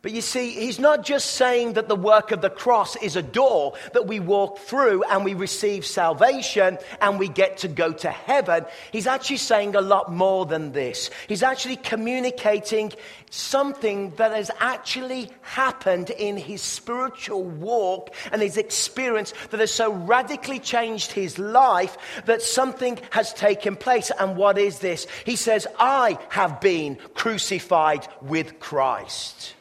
But 0.01 0.13
you 0.13 0.21
see, 0.21 0.49
he's 0.49 0.79
not 0.79 1.03
just 1.03 1.35
saying 1.35 1.73
that 1.73 1.87
the 1.87 1.95
work 1.95 2.31
of 2.31 2.41
the 2.41 2.49
cross 2.49 2.95
is 2.95 3.15
a 3.15 3.21
door 3.21 3.73
that 3.93 4.07
we 4.07 4.19
walk 4.19 4.57
through 4.57 5.03
and 5.03 5.23
we 5.23 5.35
receive 5.35 5.85
salvation 5.85 6.79
and 7.01 7.19
we 7.19 7.27
get 7.27 7.57
to 7.57 7.67
go 7.67 7.93
to 7.93 8.09
heaven. 8.09 8.65
He's 8.91 9.05
actually 9.05 9.37
saying 9.37 9.75
a 9.75 9.81
lot 9.81 10.11
more 10.11 10.47
than 10.47 10.71
this. 10.71 11.11
He's 11.27 11.43
actually 11.43 11.75
communicating 11.75 12.93
something 13.29 14.09
that 14.15 14.31
has 14.31 14.49
actually 14.59 15.29
happened 15.41 16.09
in 16.09 16.35
his 16.35 16.63
spiritual 16.63 17.43
walk 17.43 18.11
and 18.31 18.41
his 18.41 18.57
experience 18.57 19.35
that 19.51 19.59
has 19.59 19.71
so 19.71 19.91
radically 19.93 20.57
changed 20.57 21.11
his 21.11 21.37
life 21.37 21.95
that 22.25 22.41
something 22.41 22.97
has 23.11 23.35
taken 23.35 23.75
place. 23.75 24.11
And 24.19 24.35
what 24.35 24.57
is 24.57 24.79
this? 24.79 25.05
He 25.27 25.35
says, 25.35 25.67
I 25.77 26.17
have 26.29 26.59
been 26.59 26.97
crucified 27.13 28.07
with 28.23 28.59
Christ. 28.59 29.53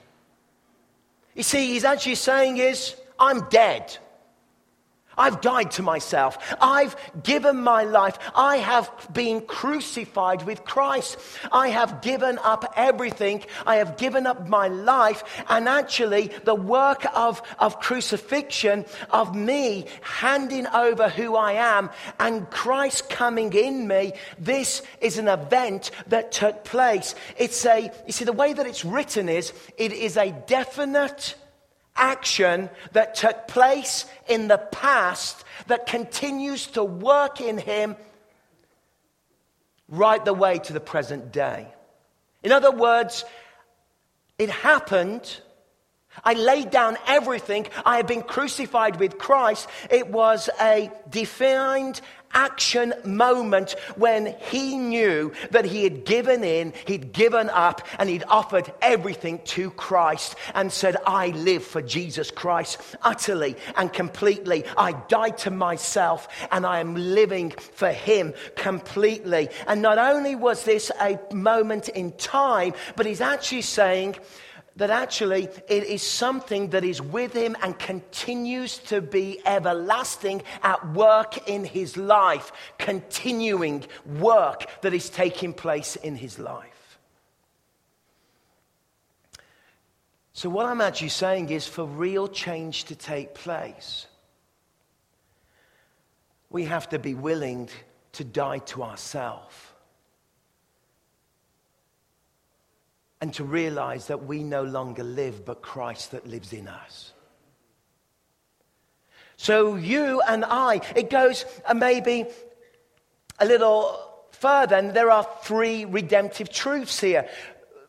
You 1.40 1.44
see, 1.44 1.68
he's 1.68 1.85
actually 1.85 2.16
saying 2.16 2.59
is, 2.59 2.97
I'm 3.18 3.49
dead. 3.49 3.97
I've 5.19 5.40
died 5.40 5.73
to 5.73 5.83
myself. 5.83 6.38
I've 6.61 6.97
given 7.23 7.61
my 7.61 7.85
life. 7.85 8.19
I 8.35 8.57
have 8.57 8.90
been 9.12 9.40
crucified 9.43 10.45
with 10.45 10.64
Christ. 10.64 11.19
I 11.52 11.69
have 11.69 12.00
given 12.00 12.38
up 12.43 12.73
everything. 12.76 13.45
I 13.67 13.76
have 13.76 13.97
given 13.97 14.26
up 14.26 14.49
my 14.49 14.69
life. 14.69 15.23
And 15.49 15.69
actually, 15.69 16.29
the 16.45 16.55
work 16.55 17.05
of, 17.14 17.43
of 17.59 17.81
crucifixion, 17.81 18.87
of 19.11 19.35
me 19.35 19.87
handing 20.00 20.67
over 20.69 21.09
who 21.09 21.37
I 21.37 21.52
am 21.52 21.90
and 22.19 22.49
Christ 22.50 23.11
coming 23.11 23.52
in 23.52 23.88
me, 23.88 24.12
this 24.38 24.83
is 25.00 25.19
an 25.19 25.29
event 25.29 25.90
that 26.07 26.33
took 26.33 26.64
place. 26.64 27.14
It's 27.37 27.64
a, 27.67 27.93
you 28.07 28.12
see, 28.12 28.25
the 28.25 28.33
way 28.33 28.52
that 28.52 28.67
it's 28.67 28.85
written 28.85 29.29
is, 29.29 29.52
it 29.76 29.93
is 29.93 30.17
a 30.17 30.31
definite 30.47 31.35
action 32.00 32.71
that 32.92 33.14
took 33.14 33.47
place 33.47 34.07
in 34.26 34.49
the 34.49 34.59
past 34.59 35.45
that 35.69 35.87
continues 35.87 36.66
to 36.69 36.83
work 36.83 37.40
in 37.40 37.59
him 37.59 37.95
right 39.88 40.25
the 40.25 40.35
way 40.35 40.59
to 40.59 40.73
the 40.73 40.80
present 40.80 41.30
day. 41.33 41.69
In 42.42 42.52
other 42.52 42.71
words, 42.71 43.25
it 44.38 44.49
happened. 44.49 45.40
I 46.25 46.33
laid 46.33 46.71
down 46.71 46.97
everything. 47.07 47.66
I 47.85 47.97
had 47.97 48.07
been 48.07 48.23
crucified 48.23 48.99
with 48.99 49.19
Christ. 49.19 49.69
It 49.90 50.09
was 50.09 50.49
a 50.61 50.90
defined 51.09 52.00
action 52.32 52.94
moment 53.04 53.72
when 53.96 54.34
he 54.50 54.76
knew 54.76 55.32
that 55.50 55.64
he 55.64 55.84
had 55.84 56.04
given 56.04 56.44
in, 56.44 56.72
he'd 56.87 57.12
given 57.12 57.50
up, 57.50 57.87
and 57.99 58.08
he'd 58.08 58.25
offered 58.28 58.72
everything 58.80 59.40
to 59.44 59.70
Christ 59.72 60.37
and 60.54 60.72
said, 60.72 60.96
I 61.06 61.28
live 61.28 61.64
for 61.64 61.82
Jesus 61.82 62.30
Christ 62.30 62.78
utterly 63.02 63.56
and 63.76 63.92
completely. 63.92 64.64
I 64.76 64.92
died 64.92 65.38
to 65.38 65.50
myself 65.50 66.28
and 66.50 66.66
I 66.66 66.80
am 66.80 66.94
living 66.94 67.50
for 67.50 67.90
him 67.90 68.34
completely. 68.56 69.49
And 69.66 69.82
not 69.82 69.99
only 69.99 70.34
was 70.34 70.64
this 70.64 70.90
a 71.00 71.18
moment 71.32 71.88
in 71.88 72.12
time, 72.12 72.75
but 72.96 73.06
he's 73.06 73.20
actually 73.20 73.62
saying, 73.62 74.16
that 74.77 74.91
actually 74.91 75.49
it 75.69 75.85
is 75.85 76.03
something 76.03 76.71
that 76.71 76.85
is 76.85 77.03
with 77.03 77.33
him 77.33 77.57
and 77.62 77.79
continues 77.79 78.79
to 78.79 79.00
be 79.00 79.41
everlasting 79.45 80.43
at 80.62 80.93
work 80.93 81.49
in 81.49 81.65
his 81.65 81.97
life, 81.97 82.53
continuing 82.79 83.85
work 84.07 84.67
that 84.83 84.95
is 84.95 85.11
taking 85.11 85.53
place 85.53 85.97
in 85.97 86.17
his 86.17 86.39
life. 86.39 86.99
So, 90.33 90.49
what 90.49 90.65
I'm 90.67 90.81
actually 90.81 91.09
saying 91.09 91.50
is 91.50 91.67
for 91.67 91.85
real 91.85 92.29
change 92.29 92.85
to 92.85 92.95
take 92.95 93.35
place, 93.35 94.07
we 96.49 96.65
have 96.65 96.89
to 96.91 96.99
be 96.99 97.15
willing 97.15 97.69
to 98.12 98.25
die 98.25 98.59
to 98.59 98.83
ourselves 98.83 99.70
and 103.21 103.35
to 103.35 103.45
realize 103.45 104.07
that 104.07 104.25
we 104.25 104.43
no 104.43 104.62
longer 104.62 105.05
live, 105.05 105.45
but 105.45 105.62
Christ 105.62 106.12
that 106.12 106.27
lives 106.27 106.53
in 106.53 106.69
us. 106.69 107.12
So 109.37 109.77
you 109.77 110.21
and 110.23 110.45
I, 110.45 110.81
it 110.97 111.11
goes 111.11 111.45
uh, 111.67 111.75
maybe 111.75 112.27
a 113.39 113.47
little 113.47 113.99
further, 114.33 114.77
and 114.77 114.95
there 114.95 115.11
are 115.11 115.27
three 115.43 115.85
redemptive 115.85 116.50
truths 116.50 117.00
here. 117.00 117.29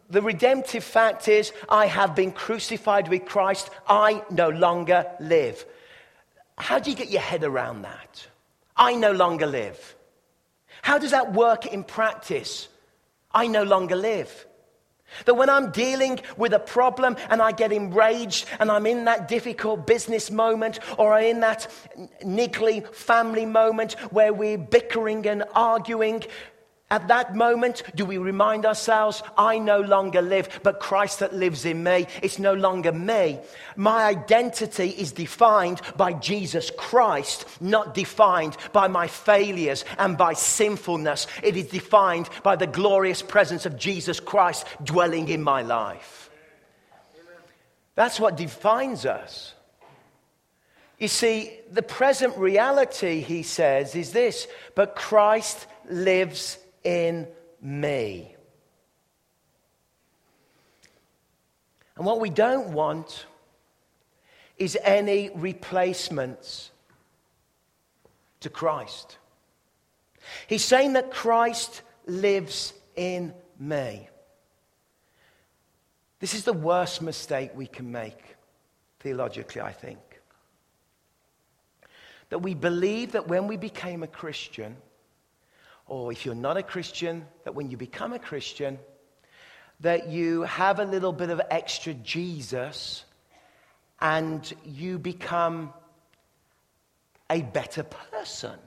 The 0.10 0.22
redemptive 0.22 0.84
fact 0.84 1.28
is, 1.28 1.54
I 1.70 1.88
have 1.88 2.16
been 2.16 2.32
crucified 2.32 3.08
with 3.08 3.26
Christ, 3.26 3.70
I 3.88 4.24
no 4.30 4.50
longer 4.50 5.06
live. 5.20 5.66
How 6.58 6.80
do 6.80 6.90
you 6.90 6.96
get 6.96 7.10
your 7.10 7.22
head 7.22 7.44
around 7.44 7.84
that? 7.84 8.28
I 8.76 8.96
no 8.96 9.12
longer 9.12 9.46
live. 9.46 9.96
How 10.82 10.98
does 10.98 11.12
that 11.12 11.34
work 11.34 11.66
in 11.66 11.84
practice? 11.84 12.68
I 13.34 13.48
no 13.48 13.64
longer 13.64 13.96
live. 13.96 14.46
That 15.26 15.36
when 15.36 15.50
I'm 15.50 15.72
dealing 15.72 16.20
with 16.38 16.54
a 16.54 16.60
problem 16.60 17.18
and 17.30 17.42
I 17.42 17.52
get 17.52 17.72
enraged 17.72 18.46
and 18.60 18.72
I'm 18.72 18.86
in 18.86 19.06
that 19.06 19.28
difficult 19.28 19.86
business 19.86 20.32
moment 20.32 20.80
or 20.98 21.14
I'm 21.14 21.26
in 21.26 21.40
that 21.42 21.68
niggly 22.24 22.88
family 22.94 23.46
moment 23.46 23.94
where 24.12 24.34
we're 24.34 24.58
bickering 24.58 25.28
and 25.28 25.44
arguing, 25.54 26.24
at 26.92 27.08
that 27.08 27.34
moment, 27.34 27.84
do 27.96 28.06
we 28.06 28.18
remind 28.18 28.66
ourselves, 28.66 29.24
I 29.38 29.60
no 29.60 29.80
longer 29.80 30.22
live, 30.22 30.60
but 30.62 30.82
Christ 30.82 31.20
that 31.20 31.34
lives 31.34 31.64
in 31.64 31.82
me? 31.82 32.06
It's 32.22 32.38
no 32.38 32.54
longer 32.54 32.92
me. 32.92 33.40
My 33.78 34.04
identity 34.04 34.90
is 34.90 35.14
defined 35.14 35.82
by 35.96 36.12
Jesus 36.12 36.70
Christ, 36.78 37.46
not 37.62 37.94
defined 37.94 38.58
by 38.74 38.90
my 38.90 39.08
failures 39.08 39.86
and 39.98 40.18
by 40.18 40.34
sinfulness. 40.34 41.28
It 41.42 41.56
is 41.56 41.68
defined 41.68 42.30
by 42.44 42.58
the 42.58 42.68
glorious 42.68 43.22
presence 43.22 43.66
of 43.66 43.78
Jesus 43.78 44.20
Christ 44.20 44.68
dwelling 44.84 45.30
in 45.30 45.42
my 45.42 45.62
life. 45.62 46.30
That's 47.96 48.20
what 48.20 48.36
defines 48.36 49.06
us. 49.06 49.54
You 51.00 51.08
see, 51.08 51.58
the 51.72 51.82
present 51.82 52.38
reality, 52.38 53.22
he 53.22 53.44
says, 53.44 53.96
is 53.96 54.12
this, 54.12 54.46
but 54.76 54.98
Christ 54.98 55.68
lives 55.90 56.58
in 56.84 57.28
me. 57.62 58.36
And 61.96 62.06
what 62.06 62.20
we 62.20 62.30
don't 62.30 62.74
want 62.74 63.26
is 64.58 64.78
any 64.84 65.30
replacements 65.36 66.72
to 68.40 68.50
Christ. 68.50 69.18
He's 70.48 70.64
saying 70.64 70.94
that 70.94 71.12
Christ 71.12 71.82
lives 72.06 72.74
in 72.96 73.34
me. 73.60 74.08
This 76.20 76.34
is 76.34 76.44
the 76.44 76.54
worst 76.54 77.02
mistake 77.02 77.52
we 77.56 77.66
can 77.66 77.92
make, 77.92 78.36
theologically, 79.00 79.62
I 79.62 79.72
think. 79.72 80.00
That 82.30 82.40
we 82.40 82.54
believe 82.54 83.14
that 83.14 83.28
when 83.28 83.48
we 83.48 83.58
became 83.58 84.04
a 84.04 84.08
Christian, 84.08 84.78
or 85.92 86.10
if 86.10 86.26
you're 86.26 86.34
not 86.34 86.56
a 86.56 86.64
Christian, 86.64 87.26
that 87.44 87.54
when 87.54 87.70
you 87.70 87.76
become 87.76 88.14
a 88.14 88.20
Christian, 88.20 88.80
that 89.82 90.08
you 90.08 90.44
have 90.44 90.80
a 90.80 90.86
little 90.86 91.12
bit 91.12 91.30
of 91.30 91.42
extra 91.52 91.94
Jesus 91.94 93.04
and 94.00 94.54
you 94.64 94.98
become 94.98 95.74
a 97.30 97.42
better 97.42 97.84
person. 97.84 98.58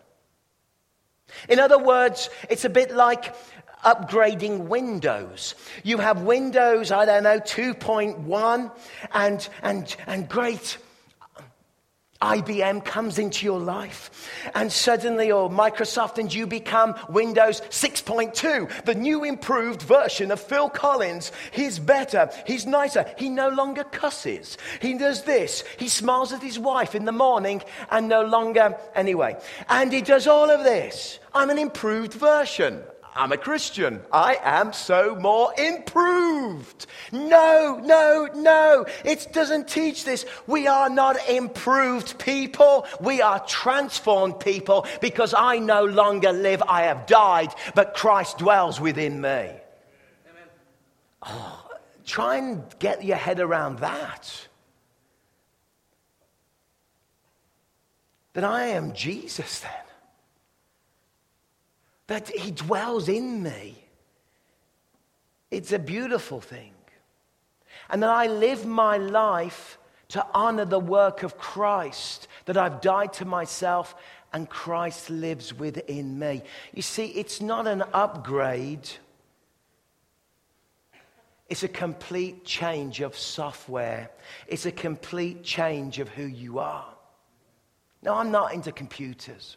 In 1.49 1.61
other 1.61 1.79
words, 1.79 2.29
it's 2.51 2.67
a 2.67 2.69
bit 2.71 2.95
like 2.95 3.35
upgrading 3.83 4.67
Windows. 4.67 5.55
You 5.83 5.97
have 5.97 6.21
Windows, 6.21 6.93
I 6.93 7.07
don't 7.07 7.23
know, 7.23 7.41
2.1, 7.41 8.71
and, 9.15 9.49
and, 9.63 9.97
and 10.07 10.29
great 10.29 10.77
IBM 12.25 12.85
comes 12.85 13.19
into 13.19 13.45
your 13.45 13.61
life 13.61 14.11
and 14.55 14.73
suddenly, 14.73 15.31
or 15.31 15.51
Microsoft, 15.51 16.17
and 16.17 16.33
you 16.33 16.47
become 16.47 16.95
Windows 17.11 17.61
6.2, 17.69 18.85
the 18.85 18.95
new 18.95 19.25
improved 19.25 19.83
version 19.83 20.31
of 20.31 20.41
Phil 20.41 20.71
Collins. 20.71 21.33
He's 21.53 21.79
better, 21.79 22.31
he's 22.47 22.65
nicer, 22.65 23.05
he 23.19 23.29
no 23.29 23.51
longer 23.51 23.85
cusses. 23.85 24.57
He 24.81 24.97
does 24.97 25.25
this, 25.25 25.65
he 25.79 25.89
smiles 25.89 26.33
at 26.33 26.43
his 26.43 26.59
wife 26.59 26.95
in 26.95 27.05
the 27.05 27.13
morning 27.13 27.63
and 27.91 28.09
no 28.09 28.23
longer, 28.23 28.79
anyway. 28.95 29.37
And 29.69 29.93
he 29.93 30.01
does 30.01 30.27
all 30.27 30.51
of 30.51 30.65
this. 30.65 31.19
I'm 31.35 31.51
an 31.51 31.59
improved 31.59 32.15
version. 32.15 32.83
I'm 33.17 33.31
a 33.31 33.37
Christian. 33.37 34.01
I 34.13 34.39
am 34.43 34.73
so 34.73 35.15
more 35.15 35.53
improved. 35.57 36.87
No, 37.13 37.81
no, 37.83 38.29
no. 38.35 38.87
It 39.05 39.29
doesn't 39.33 39.69
teach 39.69 40.05
this. 40.05 40.27
We 40.49 40.67
are 40.67 40.91
not 40.91 41.17
improved 41.29 42.19
people. 42.19 42.87
We 43.01 43.23
are 43.23 43.39
transformed 43.47 44.41
people 44.41 44.87
because 45.01 45.33
I 45.37 45.59
no 45.59 45.85
longer 45.85 46.33
live. 46.33 46.63
I 46.67 46.83
have 46.83 47.07
died, 47.07 47.55
but 47.75 47.95
Christ 47.95 48.39
dwells 48.39 48.81
within 48.81 49.21
me. 49.21 49.29
Amen. 49.29 49.61
Oh, 51.23 51.69
try 52.05 52.37
and 52.37 52.65
get 52.81 53.05
your 53.05 53.17
head 53.17 53.39
around 53.39 53.79
that. 53.79 54.49
That 58.33 58.43
I 58.43 58.67
am 58.67 58.93
Jesus 58.93 59.61
then 59.61 59.84
that 62.07 62.29
He 62.29 62.51
dwells 62.51 63.09
in 63.09 63.43
me. 63.43 63.77
It's 65.51 65.73
a 65.73 65.79
beautiful 65.79 66.41
thing. 66.41 66.73
And 67.91 68.03
that 68.03 68.11
I 68.11 68.27
live 68.27 68.67
my 68.67 68.97
life 68.97 69.79
to 70.09 70.27
honor 70.35 70.65
the 70.65 70.81
work 70.81 71.23
of 71.23 71.39
Christ, 71.39 72.29
that 72.45 72.57
I've 72.57 72.81
died 72.81 73.13
to 73.15 73.25
myself 73.25 73.95
and 74.33 74.49
Christ 74.49 75.11
lives 75.11 75.55
within 75.55 76.19
me. 76.19 76.43
You 76.73 76.83
see, 76.83 77.07
it's 77.07 77.41
not 77.41 77.67
an 77.67 77.83
upgrade, 77.93 78.89
it's 81.49 81.63
a 81.63 81.69
complete 81.69 82.45
change 82.45 83.01
of 83.01 83.17
software, 83.17 84.11
it's 84.49 84.67
a 84.67 84.73
complete 84.73 85.45
change 85.45 86.01
of 86.01 86.09
who 86.09 86.25
you 86.25 86.59
are. 86.59 86.95
Now, 88.03 88.17
I'm 88.17 88.31
not 88.31 88.53
into 88.53 88.73
computers. 88.73 89.57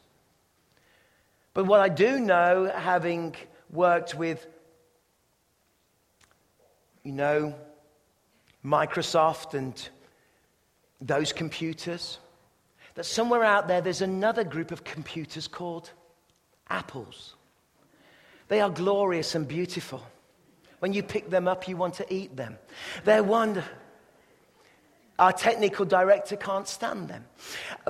But 1.57 1.65
what 1.65 1.79
I 1.79 1.89
do 1.89 2.19
know, 2.19 2.71
having 2.71 3.35
worked 3.71 4.13
with, 4.13 4.45
you 7.01 7.11
know, 7.11 7.55
Microsoft 8.63 9.55
and 9.55 9.89
those 11.01 11.33
computers, 11.33 12.19
that 12.93 13.05
somewhere 13.05 13.43
out 13.43 13.67
there 13.67 13.81
there's 13.81 14.03
another 14.03 14.43
group 14.43 14.69
of 14.69 14.83
computers 14.83 15.47
called 15.47 15.89
apples. 16.69 17.33
They 18.49 18.61
are 18.61 18.69
glorious 18.69 19.33
and 19.33 19.47
beautiful. 19.47 20.05
When 20.77 20.93
you 20.93 21.01
pick 21.01 21.31
them 21.31 21.47
up, 21.47 21.67
you 21.67 21.75
want 21.75 21.95
to 21.95 22.13
eat 22.13 22.37
them. 22.37 22.59
They're 23.03 23.23
wonderful. 23.23 23.73
Our 25.17 25.33
technical 25.33 25.85
director 25.85 26.35
can't 26.35 26.67
stand 26.67 27.07
them. 27.07 27.25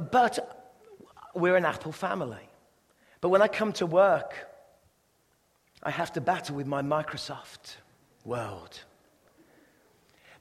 But 0.09 0.79
we're 1.35 1.57
an 1.57 1.65
Apple 1.65 1.91
family. 1.91 2.46
But 3.21 3.29
when 3.29 3.41
I 3.41 3.47
come 3.47 3.73
to 3.73 3.85
work, 3.85 4.33
I 5.81 5.91
have 5.91 6.13
to 6.13 6.21
battle 6.21 6.55
with 6.55 6.67
my 6.67 6.81
Microsoft 6.81 7.77
world. 8.25 8.81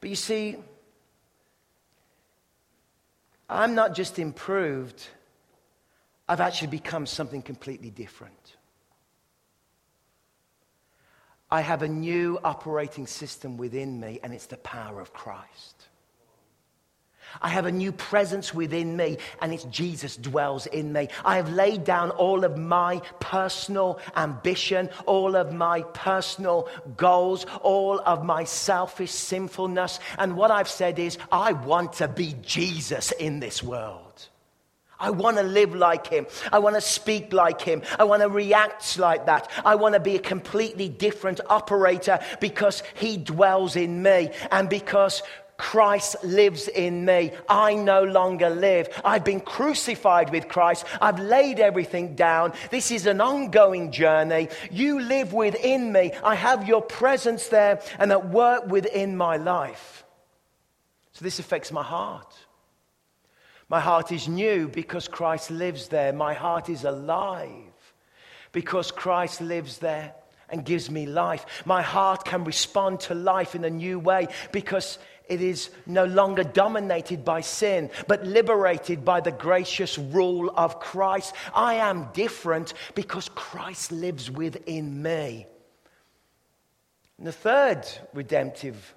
But 0.00 0.10
you 0.10 0.16
see, 0.16 0.56
I'm 3.48 3.74
not 3.74 3.94
just 3.94 4.18
improved, 4.18 5.06
I've 6.28 6.40
actually 6.40 6.68
become 6.68 7.06
something 7.06 7.42
completely 7.42 7.90
different. 7.90 8.56
I 11.50 11.60
have 11.60 11.82
a 11.82 11.88
new 11.88 12.40
operating 12.42 13.06
system 13.06 13.56
within 13.56 14.00
me, 14.00 14.18
and 14.22 14.34
it's 14.34 14.46
the 14.46 14.56
power 14.56 15.00
of 15.00 15.12
Christ. 15.12 15.75
I 17.40 17.48
have 17.48 17.66
a 17.66 17.72
new 17.72 17.92
presence 17.92 18.54
within 18.54 18.96
me, 18.96 19.18
and 19.40 19.52
it's 19.52 19.64
Jesus 19.64 20.16
dwells 20.16 20.66
in 20.66 20.92
me. 20.92 21.08
I 21.24 21.36
have 21.36 21.50
laid 21.50 21.84
down 21.84 22.10
all 22.10 22.44
of 22.44 22.56
my 22.56 23.00
personal 23.20 23.98
ambition, 24.16 24.90
all 25.06 25.36
of 25.36 25.52
my 25.52 25.82
personal 25.82 26.68
goals, 26.96 27.46
all 27.62 28.00
of 28.00 28.24
my 28.24 28.44
selfish 28.44 29.12
sinfulness. 29.12 30.00
And 30.18 30.36
what 30.36 30.50
I've 30.50 30.68
said 30.68 30.98
is, 30.98 31.18
I 31.30 31.52
want 31.52 31.94
to 31.94 32.08
be 32.08 32.34
Jesus 32.42 33.12
in 33.12 33.40
this 33.40 33.62
world. 33.62 34.02
I 34.98 35.10
want 35.10 35.36
to 35.36 35.42
live 35.42 35.74
like 35.74 36.06
him. 36.06 36.26
I 36.50 36.58
want 36.58 36.74
to 36.74 36.80
speak 36.80 37.32
like 37.32 37.60
him. 37.60 37.82
I 37.98 38.04
want 38.04 38.22
to 38.22 38.28
react 38.28 38.98
like 38.98 39.26
that. 39.26 39.50
I 39.64 39.74
want 39.74 39.92
to 39.94 40.00
be 40.00 40.16
a 40.16 40.20
completely 40.20 40.88
different 40.88 41.40
operator 41.50 42.18
because 42.40 42.82
he 42.94 43.18
dwells 43.18 43.76
in 43.76 44.02
me 44.02 44.30
and 44.50 44.70
because 44.70 45.22
Christ 45.58 46.22
lives 46.22 46.68
in 46.68 47.04
me. 47.04 47.32
I 47.48 47.74
no 47.74 48.04
longer 48.04 48.50
live. 48.50 48.88
I've 49.04 49.24
been 49.24 49.40
crucified 49.40 50.30
with 50.30 50.48
Christ. 50.48 50.84
I've 51.00 51.18
laid 51.18 51.60
everything 51.60 52.14
down. 52.14 52.52
This 52.70 52.90
is 52.90 53.06
an 53.06 53.20
ongoing 53.20 53.90
journey. 53.90 54.48
You 54.70 55.00
live 55.00 55.32
within 55.32 55.92
me. 55.92 56.12
I 56.22 56.34
have 56.34 56.68
your 56.68 56.82
presence 56.82 57.48
there 57.48 57.80
and 57.98 58.12
at 58.12 58.28
work 58.28 58.66
within 58.66 59.16
my 59.16 59.36
life. 59.36 60.04
So 61.12 61.24
this 61.24 61.38
affects 61.38 61.72
my 61.72 61.82
heart. 61.82 62.34
My 63.68 63.80
heart 63.80 64.12
is 64.12 64.28
new 64.28 64.68
because 64.68 65.08
Christ 65.08 65.50
lives 65.50 65.88
there. 65.88 66.12
My 66.12 66.34
heart 66.34 66.68
is 66.68 66.84
alive 66.84 67.94
because 68.52 68.90
Christ 68.90 69.40
lives 69.40 69.78
there 69.78 70.14
and 70.48 70.64
gives 70.64 70.90
me 70.90 71.06
life. 71.06 71.44
My 71.64 71.82
heart 71.82 72.24
can 72.24 72.44
respond 72.44 73.00
to 73.00 73.14
life 73.14 73.54
in 73.54 73.64
a 73.64 73.70
new 73.70 73.98
way 73.98 74.28
because 74.52 74.98
it 75.28 75.40
is 75.40 75.70
no 75.86 76.04
longer 76.04 76.44
dominated 76.44 77.24
by 77.24 77.40
sin, 77.40 77.90
but 78.06 78.24
liberated 78.24 79.04
by 79.04 79.20
the 79.20 79.32
gracious 79.32 79.98
rule 79.98 80.52
of 80.56 80.80
Christ. 80.80 81.34
I 81.54 81.74
am 81.74 82.08
different 82.12 82.74
because 82.94 83.28
Christ 83.30 83.92
lives 83.92 84.30
within 84.30 85.02
me. 85.02 85.46
And 87.18 87.26
the 87.26 87.32
third 87.32 87.86
redemptive 88.14 88.94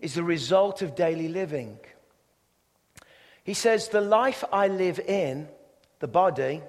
is 0.00 0.14
the 0.14 0.24
result 0.24 0.82
of 0.82 0.94
daily 0.94 1.28
living. 1.28 1.78
He 3.44 3.54
says, 3.54 3.88
The 3.88 4.00
life 4.00 4.42
I 4.52 4.68
live 4.68 4.98
in, 4.98 5.48
the 6.00 6.08
body, 6.08 6.62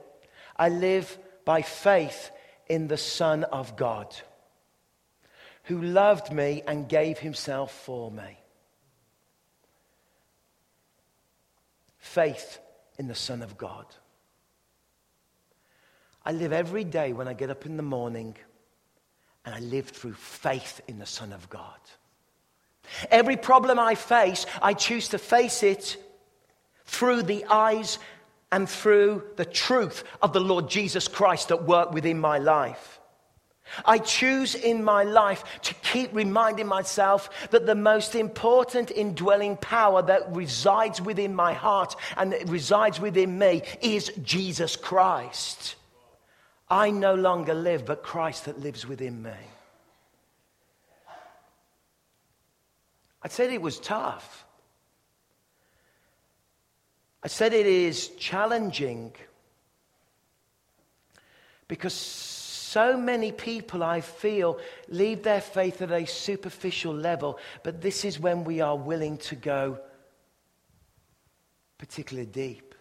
I 0.58 0.70
live 0.70 1.18
by 1.46 1.62
faith 1.62 2.32
in 2.68 2.88
the 2.88 2.98
Son 2.98 3.44
of 3.46 3.76
God, 3.76 4.16
who 5.66 5.82
loved 5.82 6.32
me 6.32 6.64
and 6.68 6.88
gave 6.88 7.20
himself 7.20 7.72
for 7.72 8.12
me. 8.12 8.40
Faith 11.98 12.60
in 12.98 13.08
the 13.08 13.16
Son 13.16 13.42
of 13.42 13.58
God. 13.58 13.86
I 16.24 16.32
live 16.32 16.54
every 16.54 16.84
day 16.84 17.14
when 17.14 17.28
I 17.28 17.34
get 17.34 17.50
up 17.50 17.66
in 17.66 17.78
the 17.78 17.84
morning 17.84 18.36
and 19.46 19.54
I 19.54 19.60
live 19.60 19.90
through 19.90 20.14
faith 20.14 20.82
in 20.88 20.98
the 20.98 21.06
Son 21.06 21.34
of 21.34 21.50
God. 21.50 21.80
Every 23.10 23.38
problem 23.38 23.80
I 23.80 23.96
face, 23.96 24.46
I 24.62 24.74
choose 24.74 25.10
to 25.10 25.18
face 25.18 25.64
it 25.64 25.98
through 26.86 27.24
the 27.24 27.46
eyes 27.46 28.00
and 28.52 28.70
through 28.70 29.24
the 29.36 29.46
truth 29.46 30.04
of 30.22 30.34
the 30.34 30.40
Lord 30.40 30.70
Jesus 30.70 31.08
Christ 31.08 31.52
at 31.52 31.64
work 31.64 31.92
within 31.92 32.20
my 32.20 32.38
life. 32.38 32.95
I 33.84 33.98
choose 33.98 34.56
in 34.56 34.84
my 34.84 35.04
life 35.04 35.44
to 35.64 35.74
keep 35.76 36.14
reminding 36.14 36.68
myself 36.68 37.30
that 37.50 37.66
the 37.66 37.76
most 37.76 38.16
important 38.16 38.92
indwelling 38.92 39.58
power 39.58 40.02
that 40.04 40.36
resides 40.36 41.02
within 41.02 41.36
my 41.36 41.54
heart 41.54 41.96
and 42.16 42.32
that 42.32 42.48
resides 42.48 43.00
within 43.00 43.38
me 43.38 43.64
is 43.82 44.12
Jesus 44.22 44.76
Christ. 44.76 45.76
I 46.70 46.92
no 46.92 47.16
longer 47.16 47.54
live, 47.54 47.86
but 47.86 48.04
Christ 48.04 48.46
that 48.46 48.60
lives 48.60 48.88
within 48.88 49.22
me. 49.22 49.32
I 53.22 53.28
said 53.28 53.52
it 53.52 53.62
was 53.62 53.80
tough. 53.80 54.46
I 57.24 57.28
said 57.28 57.54
it 57.54 57.66
is 57.66 58.10
challenging 58.10 59.12
because 61.68 61.94
so 62.76 62.98
many 62.98 63.32
people, 63.32 63.84
I 63.84 64.02
feel, 64.02 64.60
leave 64.90 65.24
their 65.24 65.40
faith 65.40 65.82
at 65.82 65.92
a 65.92 66.06
superficial 66.06 66.94
level, 66.94 67.40
but 67.64 67.80
this 67.80 68.04
is 68.04 68.20
when 68.20 68.44
we 68.44 68.60
are 68.60 68.76
willing 68.76 69.18
to 69.30 69.36
go 69.38 69.80
particularly 71.78 72.28
deep. 72.30 72.76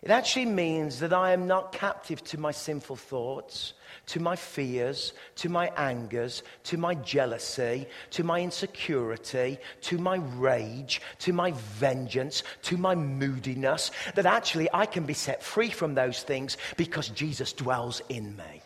It 0.00 0.10
actually 0.10 0.46
means 0.46 1.00
that 1.00 1.12
I 1.12 1.32
am 1.32 1.46
not 1.46 1.72
captive 1.72 2.24
to 2.24 2.40
my 2.40 2.52
sinful 2.52 2.96
thoughts, 2.96 3.74
to 4.06 4.18
my 4.18 4.34
fears, 4.34 5.12
to 5.36 5.50
my 5.50 5.66
angers, 5.76 6.42
to 6.64 6.78
my 6.78 6.94
jealousy, 6.94 7.86
to 8.12 8.24
my 8.24 8.40
insecurity, 8.40 9.58
to 9.82 9.98
my 9.98 10.16
rage, 10.16 11.02
to 11.18 11.34
my 11.34 11.50
vengeance, 11.50 12.44
to 12.62 12.78
my 12.78 12.94
moodiness. 12.94 13.90
That 14.14 14.24
actually 14.24 14.70
I 14.72 14.86
can 14.86 15.04
be 15.04 15.12
set 15.12 15.42
free 15.42 15.68
from 15.68 15.94
those 15.94 16.22
things 16.22 16.56
because 16.78 17.10
Jesus 17.10 17.52
dwells 17.52 18.00
in 18.08 18.34
me. 18.38 18.62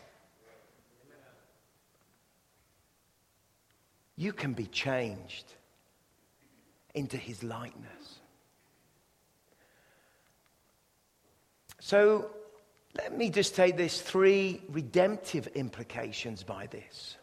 You 4.16 4.32
can 4.32 4.54
be 4.54 4.66
changed 4.66 5.44
into 6.94 7.16
his 7.16 7.42
likeness. 7.42 8.20
So 11.80 12.30
let 12.96 13.16
me 13.16 13.30
just 13.30 13.54
take 13.54 13.76
this 13.76 14.00
three 14.00 14.62
redemptive 14.70 15.46
implications 15.48 16.42
by 16.42 16.66
this. 16.66 17.16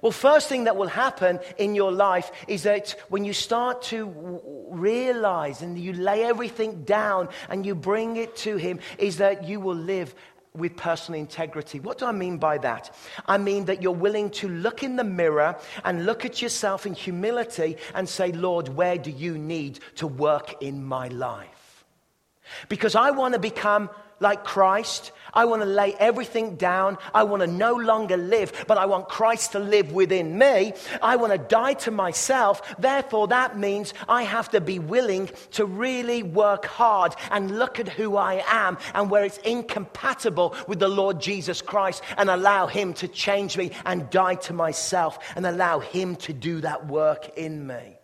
Well, 0.00 0.12
first 0.12 0.48
thing 0.48 0.64
that 0.64 0.76
will 0.76 0.88
happen 0.88 1.40
in 1.56 1.74
your 1.74 1.90
life 1.90 2.30
is 2.46 2.62
that 2.62 2.94
when 3.08 3.24
you 3.24 3.32
start 3.32 3.82
to 3.84 4.40
realize 4.70 5.62
and 5.62 5.78
you 5.78 5.92
lay 5.92 6.24
everything 6.24 6.84
down 6.84 7.28
and 7.48 7.66
you 7.66 7.74
bring 7.74 8.16
it 8.16 8.36
to 8.38 8.56
Him, 8.56 8.78
is 8.98 9.18
that 9.18 9.44
you 9.44 9.58
will 9.58 9.74
live 9.74 10.14
with 10.54 10.76
personal 10.76 11.20
integrity. 11.20 11.80
What 11.80 11.98
do 11.98 12.06
I 12.06 12.12
mean 12.12 12.38
by 12.38 12.58
that? 12.58 12.94
I 13.26 13.38
mean 13.38 13.66
that 13.66 13.82
you're 13.82 13.92
willing 13.92 14.30
to 14.30 14.48
look 14.48 14.82
in 14.82 14.96
the 14.96 15.04
mirror 15.04 15.56
and 15.84 16.06
look 16.06 16.24
at 16.24 16.42
yourself 16.42 16.86
in 16.86 16.94
humility 16.94 17.76
and 17.94 18.08
say, 18.08 18.32
Lord, 18.32 18.68
where 18.68 18.98
do 18.98 19.10
you 19.10 19.38
need 19.38 19.80
to 19.96 20.06
work 20.06 20.62
in 20.62 20.84
my 20.84 21.08
life? 21.08 21.84
Because 22.68 22.94
I 22.94 23.10
want 23.10 23.34
to 23.34 23.40
become 23.40 23.90
like 24.20 24.44
Christ. 24.44 25.12
I 25.32 25.44
want 25.44 25.62
to 25.62 25.68
lay 25.68 25.94
everything 25.94 26.56
down. 26.56 26.98
I 27.14 27.22
want 27.24 27.42
to 27.42 27.46
no 27.46 27.74
longer 27.74 28.16
live, 28.16 28.64
but 28.66 28.78
I 28.78 28.86
want 28.86 29.08
Christ 29.08 29.52
to 29.52 29.58
live 29.58 29.92
within 29.92 30.38
me. 30.38 30.72
I 31.02 31.16
want 31.16 31.32
to 31.32 31.38
die 31.38 31.74
to 31.74 31.90
myself. 31.90 32.62
Therefore, 32.78 33.28
that 33.28 33.58
means 33.58 33.94
I 34.08 34.22
have 34.22 34.50
to 34.50 34.60
be 34.60 34.78
willing 34.78 35.30
to 35.52 35.64
really 35.64 36.22
work 36.22 36.64
hard 36.64 37.14
and 37.30 37.58
look 37.58 37.78
at 37.78 37.88
who 37.88 38.16
I 38.16 38.42
am 38.48 38.78
and 38.94 39.10
where 39.10 39.24
it's 39.24 39.38
incompatible 39.38 40.56
with 40.66 40.78
the 40.78 40.88
Lord 40.88 41.20
Jesus 41.20 41.62
Christ 41.62 42.02
and 42.16 42.30
allow 42.30 42.66
Him 42.66 42.94
to 42.94 43.08
change 43.08 43.56
me 43.56 43.70
and 43.84 44.10
die 44.10 44.36
to 44.36 44.52
myself 44.52 45.18
and 45.36 45.46
allow 45.46 45.78
Him 45.78 46.16
to 46.16 46.32
do 46.32 46.60
that 46.62 46.86
work 46.86 47.36
in 47.36 47.66
me. 47.66 47.98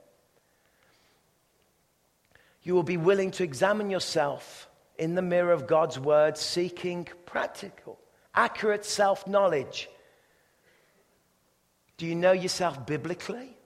You 2.62 2.74
will 2.74 2.82
be 2.82 2.96
willing 2.96 3.30
to 3.32 3.44
examine 3.44 3.90
yourself 3.90 4.68
in 4.98 5.14
the 5.14 5.22
mirror 5.22 5.52
of 5.52 5.66
God's 5.66 5.98
word, 5.98 6.36
seeking 6.36 7.08
practical, 7.26 7.98
accurate 8.34 8.84
self 8.84 9.26
knowledge. 9.26 9.88
Do 11.96 12.06
you 12.06 12.14
know 12.14 12.32
yourself 12.32 12.86
biblically? 12.86 13.56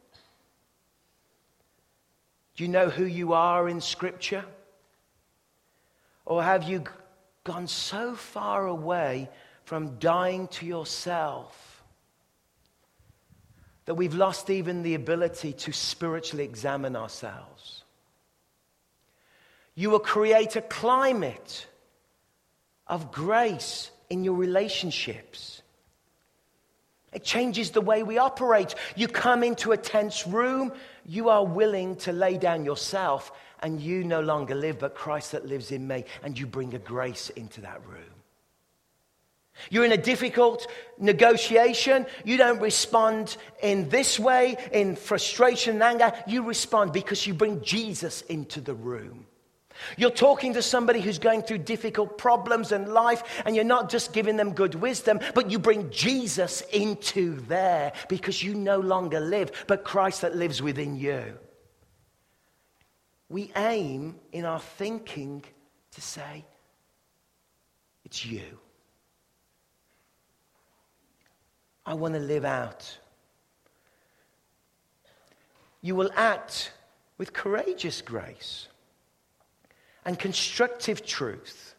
Do 2.56 2.64
you 2.64 2.68
know 2.68 2.88
who 2.88 3.04
you 3.04 3.34
are 3.34 3.68
in 3.68 3.80
Scripture? 3.80 4.44
Or 6.26 6.42
have 6.42 6.64
you 6.64 6.84
gone 7.44 7.66
so 7.66 8.14
far 8.14 8.66
away 8.66 9.30
from 9.64 9.98
dying 9.98 10.48
to 10.48 10.66
yourself 10.66 11.82
that 13.86 13.94
we've 13.94 14.14
lost 14.14 14.50
even 14.50 14.82
the 14.82 14.94
ability 14.94 15.52
to 15.52 15.72
spiritually 15.72 16.44
examine 16.44 16.96
ourselves? 16.96 17.84
You 19.78 19.90
will 19.90 20.00
create 20.00 20.56
a 20.56 20.60
climate 20.60 21.64
of 22.88 23.12
grace 23.12 23.92
in 24.10 24.24
your 24.24 24.34
relationships. 24.34 25.62
It 27.12 27.22
changes 27.22 27.70
the 27.70 27.80
way 27.80 28.02
we 28.02 28.18
operate. 28.18 28.74
You 28.96 29.06
come 29.06 29.44
into 29.44 29.70
a 29.70 29.76
tense 29.76 30.26
room, 30.26 30.72
you 31.06 31.28
are 31.28 31.46
willing 31.46 31.94
to 31.98 32.12
lay 32.12 32.38
down 32.38 32.64
yourself, 32.64 33.30
and 33.62 33.80
you 33.80 34.02
no 34.02 34.20
longer 34.20 34.56
live, 34.56 34.80
but 34.80 34.96
Christ 34.96 35.30
that 35.30 35.46
lives 35.46 35.70
in 35.70 35.86
me, 35.86 36.06
and 36.24 36.36
you 36.36 36.48
bring 36.48 36.74
a 36.74 36.80
grace 36.80 37.30
into 37.30 37.60
that 37.60 37.80
room. 37.86 38.16
You're 39.70 39.84
in 39.84 39.92
a 39.92 39.96
difficult 39.96 40.66
negotiation. 40.98 42.04
You 42.24 42.36
don't 42.36 42.60
respond 42.60 43.36
in 43.62 43.88
this 43.90 44.18
way, 44.18 44.56
in 44.72 44.96
frustration 44.96 45.74
and 45.74 45.84
anger. 45.84 46.12
You 46.26 46.42
respond 46.42 46.92
because 46.92 47.28
you 47.28 47.32
bring 47.32 47.62
Jesus 47.62 48.22
into 48.22 48.60
the 48.60 48.74
room. 48.74 49.27
You're 49.96 50.10
talking 50.10 50.54
to 50.54 50.62
somebody 50.62 51.00
who's 51.00 51.18
going 51.18 51.42
through 51.42 51.58
difficult 51.58 52.18
problems 52.18 52.72
in 52.72 52.92
life, 52.92 53.42
and 53.44 53.54
you're 53.54 53.64
not 53.64 53.90
just 53.90 54.12
giving 54.12 54.36
them 54.36 54.52
good 54.52 54.74
wisdom, 54.74 55.20
but 55.34 55.50
you 55.50 55.58
bring 55.58 55.90
Jesus 55.90 56.62
into 56.72 57.40
there 57.42 57.92
because 58.08 58.42
you 58.42 58.54
no 58.54 58.78
longer 58.78 59.20
live, 59.20 59.64
but 59.66 59.84
Christ 59.84 60.22
that 60.22 60.36
lives 60.36 60.62
within 60.62 60.96
you. 60.96 61.38
We 63.28 63.52
aim 63.56 64.16
in 64.32 64.44
our 64.44 64.60
thinking 64.60 65.44
to 65.92 66.00
say, 66.00 66.44
It's 68.04 68.24
you. 68.24 68.58
I 71.84 71.94
want 71.94 72.14
to 72.14 72.20
live 72.20 72.44
out. 72.44 72.98
You 75.80 75.94
will 75.94 76.10
act 76.16 76.72
with 77.16 77.32
courageous 77.32 78.02
grace 78.02 78.68
and 80.08 80.18
constructive 80.18 81.04
truth. 81.04 81.74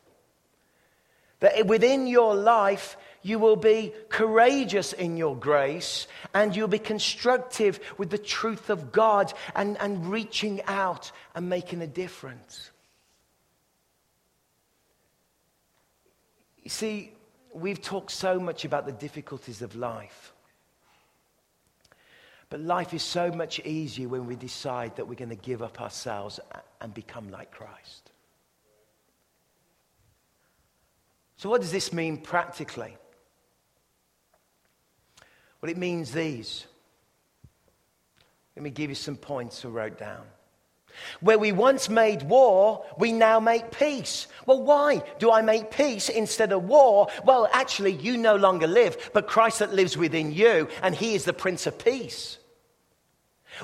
That 1.40 1.66
within 1.66 2.06
your 2.06 2.36
life, 2.36 2.96
you 3.24 3.40
will 3.40 3.56
be 3.56 3.92
courageous 4.10 4.94
in 4.94 5.18
your 5.18 5.36
grace 5.36 6.08
and 6.32 6.56
you'll 6.56 6.68
be 6.68 6.78
constructive 6.78 7.80
with 7.98 8.12
the 8.12 8.20
truth 8.20 8.70
of 8.70 8.92
God 8.92 9.34
and, 9.56 9.78
and 9.82 10.12
reaching 10.12 10.62
out 10.68 11.12
and 11.34 11.50
making 11.50 11.82
a 11.82 11.88
difference. 11.88 12.70
You 16.62 16.70
see, 16.70 17.12
we've 17.52 17.82
talked 17.82 18.12
so 18.12 18.40
much 18.40 18.64
about 18.64 18.86
the 18.86 18.92
difficulties 18.92 19.64
of 19.64 19.76
life. 19.76 20.34
But 22.52 22.60
life 22.60 22.94
is 22.94 23.02
so 23.02 23.32
much 23.32 23.60
easier 23.62 24.08
when 24.08 24.28
we 24.28 24.36
decide 24.36 24.98
that 24.98 25.08
we're 25.08 25.16
going 25.16 25.30
to 25.30 25.36
give 25.36 25.64
up 25.64 25.82
ourselves 25.82 26.40
and 26.80 26.94
become 26.94 27.32
like 27.32 27.50
Christ. 27.50 28.09
So, 31.40 31.48
what 31.48 31.62
does 31.62 31.72
this 31.72 31.94
mean 31.94 32.18
practically? 32.18 32.98
Well, 35.62 35.72
it 35.72 35.78
means 35.78 36.12
these. 36.12 36.66
Let 38.58 38.64
me 38.64 38.70
give 38.70 38.90
you 38.90 38.96
some 38.96 39.16
points 39.16 39.64
I 39.64 39.70
wrote 39.70 39.98
down. 39.98 40.26
Where 41.22 41.40
we 41.40 41.54
once 41.54 41.88
made 41.88 42.24
war, 42.24 42.84
we 42.98 43.14
now 43.14 43.40
make 43.40 43.72
peace. 43.72 44.28
Well, 44.46 44.62
why 44.62 45.02
do 45.20 45.32
I 45.32 45.42
make 45.42 45.72
peace 45.72 46.10
instead 46.10 46.52
of 46.52 46.66
war? 46.66 47.08
Well, 47.24 47.48
actually, 47.54 47.94
you 47.94 48.18
no 48.18 48.36
longer 48.36 48.68
live, 48.68 49.10
but 49.14 49.28
Christ 49.28 49.60
that 49.60 49.74
lives 49.74 49.96
within 49.96 50.34
you, 50.34 50.68
and 50.82 50.94
He 50.94 51.16
is 51.16 51.24
the 51.24 51.32
Prince 51.32 51.66
of 51.68 51.80
Peace. 51.80 52.38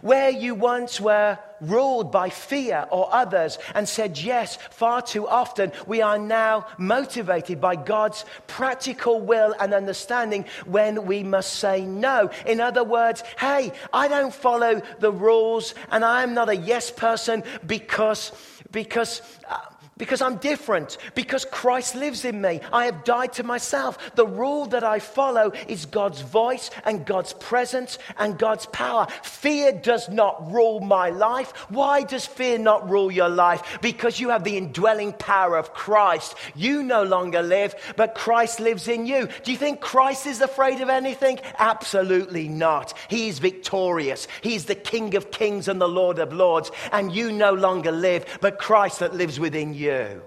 Where 0.02 0.30
you 0.30 0.56
once 0.56 1.00
were 1.00 1.38
ruled 1.62 2.12
by 2.12 2.30
fear 2.30 2.86
or 2.92 3.14
others 3.14 3.58
and 3.74 3.88
said 3.88 4.18
yes 4.18 4.58
far 4.70 5.02
too 5.02 5.28
often, 5.28 5.72
we 5.88 6.02
are 6.02 6.20
now 6.20 6.68
motivated 6.78 7.62
by 7.62 7.76
God's 7.76 8.26
practical 8.48 9.22
will 9.22 9.56
and 9.60 9.74
understanding 9.74 10.46
when 10.66 11.06
we 11.06 11.24
must 11.24 11.54
say 11.54 11.86
no. 11.86 12.30
In 12.46 12.60
other 12.60 12.84
words, 12.84 13.24
hey, 13.40 13.72
I 13.94 14.08
don't 14.08 14.34
follow 14.34 14.82
the 15.00 15.12
rules 15.12 15.74
and 15.92 16.04
I 16.04 16.24
am 16.24 16.34
not 16.34 16.50
a 16.50 16.56
yes 16.56 16.92
person 16.92 17.44
because, 17.66 18.32
because, 18.72 19.22
uh, 19.50 19.60
because 19.98 20.22
I'm 20.22 20.36
different, 20.38 20.98
because 21.14 21.46
Christ 21.46 21.96
lives 21.96 22.26
in 22.26 22.42
me. 22.42 22.60
I 22.74 22.86
have 22.86 23.06
died 23.06 23.32
to 23.34 23.44
myself. 23.44 24.16
The 24.16 24.28
rule 24.28 24.66
that 24.68 24.84
I 24.84 25.00
follow 25.00 25.54
is 25.70 25.86
God's 25.86 26.20
voice 26.20 26.70
and 26.84 27.06
God's 27.06 27.32
presence 27.32 27.98
and 28.18 28.38
God's 28.38 28.66
power. 28.66 29.08
Fear 29.24 29.80
does 29.84 30.10
not 30.10 30.52
rule 30.52 30.82
my 30.82 31.12
life. 31.12 31.52
Why 31.70 32.04
does 32.04 32.26
fear 32.26 32.58
not 32.58 32.90
rule 32.90 33.10
your 33.10 33.30
life? 33.30 33.78
Because 33.82 34.20
you 34.20 34.30
have 34.30 34.44
the 34.44 34.58
indwelling 34.58 35.14
power 35.14 35.56
of 35.58 35.74
Christ. 35.74 36.36
You 36.56 36.84
no 36.84 37.04
longer 37.04 37.42
live, 37.42 37.74
but 37.96 38.16
Christ 38.16 38.60
lives 38.60 38.90
in 38.90 39.06
you. 39.06 39.30
Do 39.44 39.52
you 39.54 39.58
think 39.58 39.80
Christ 39.80 40.28
is 40.28 40.42
afraid 40.42 40.82
of 40.82 40.90
anything? 40.90 41.40
Absolutely 41.58 42.50
not. 42.50 42.94
He 43.08 43.30
is 43.30 43.40
victorious. 43.40 44.28
He's 44.42 44.66
the 44.66 44.76
King 44.76 45.16
of 45.16 45.32
kings 45.32 45.70
and 45.70 45.80
the 45.80 45.88
Lord 45.88 46.20
of 46.20 46.34
lords. 46.34 46.70
And 46.92 47.14
you 47.14 47.32
no 47.32 47.54
longer 47.54 47.94
live, 47.94 48.40
but 48.42 48.60
Christ 48.60 49.00
that 49.00 49.16
lives 49.16 49.40
within 49.40 49.74
you 49.74 49.85
you. 49.86 50.22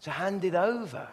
So 0.00 0.10
hand 0.10 0.44
it 0.44 0.54
over. 0.54 1.08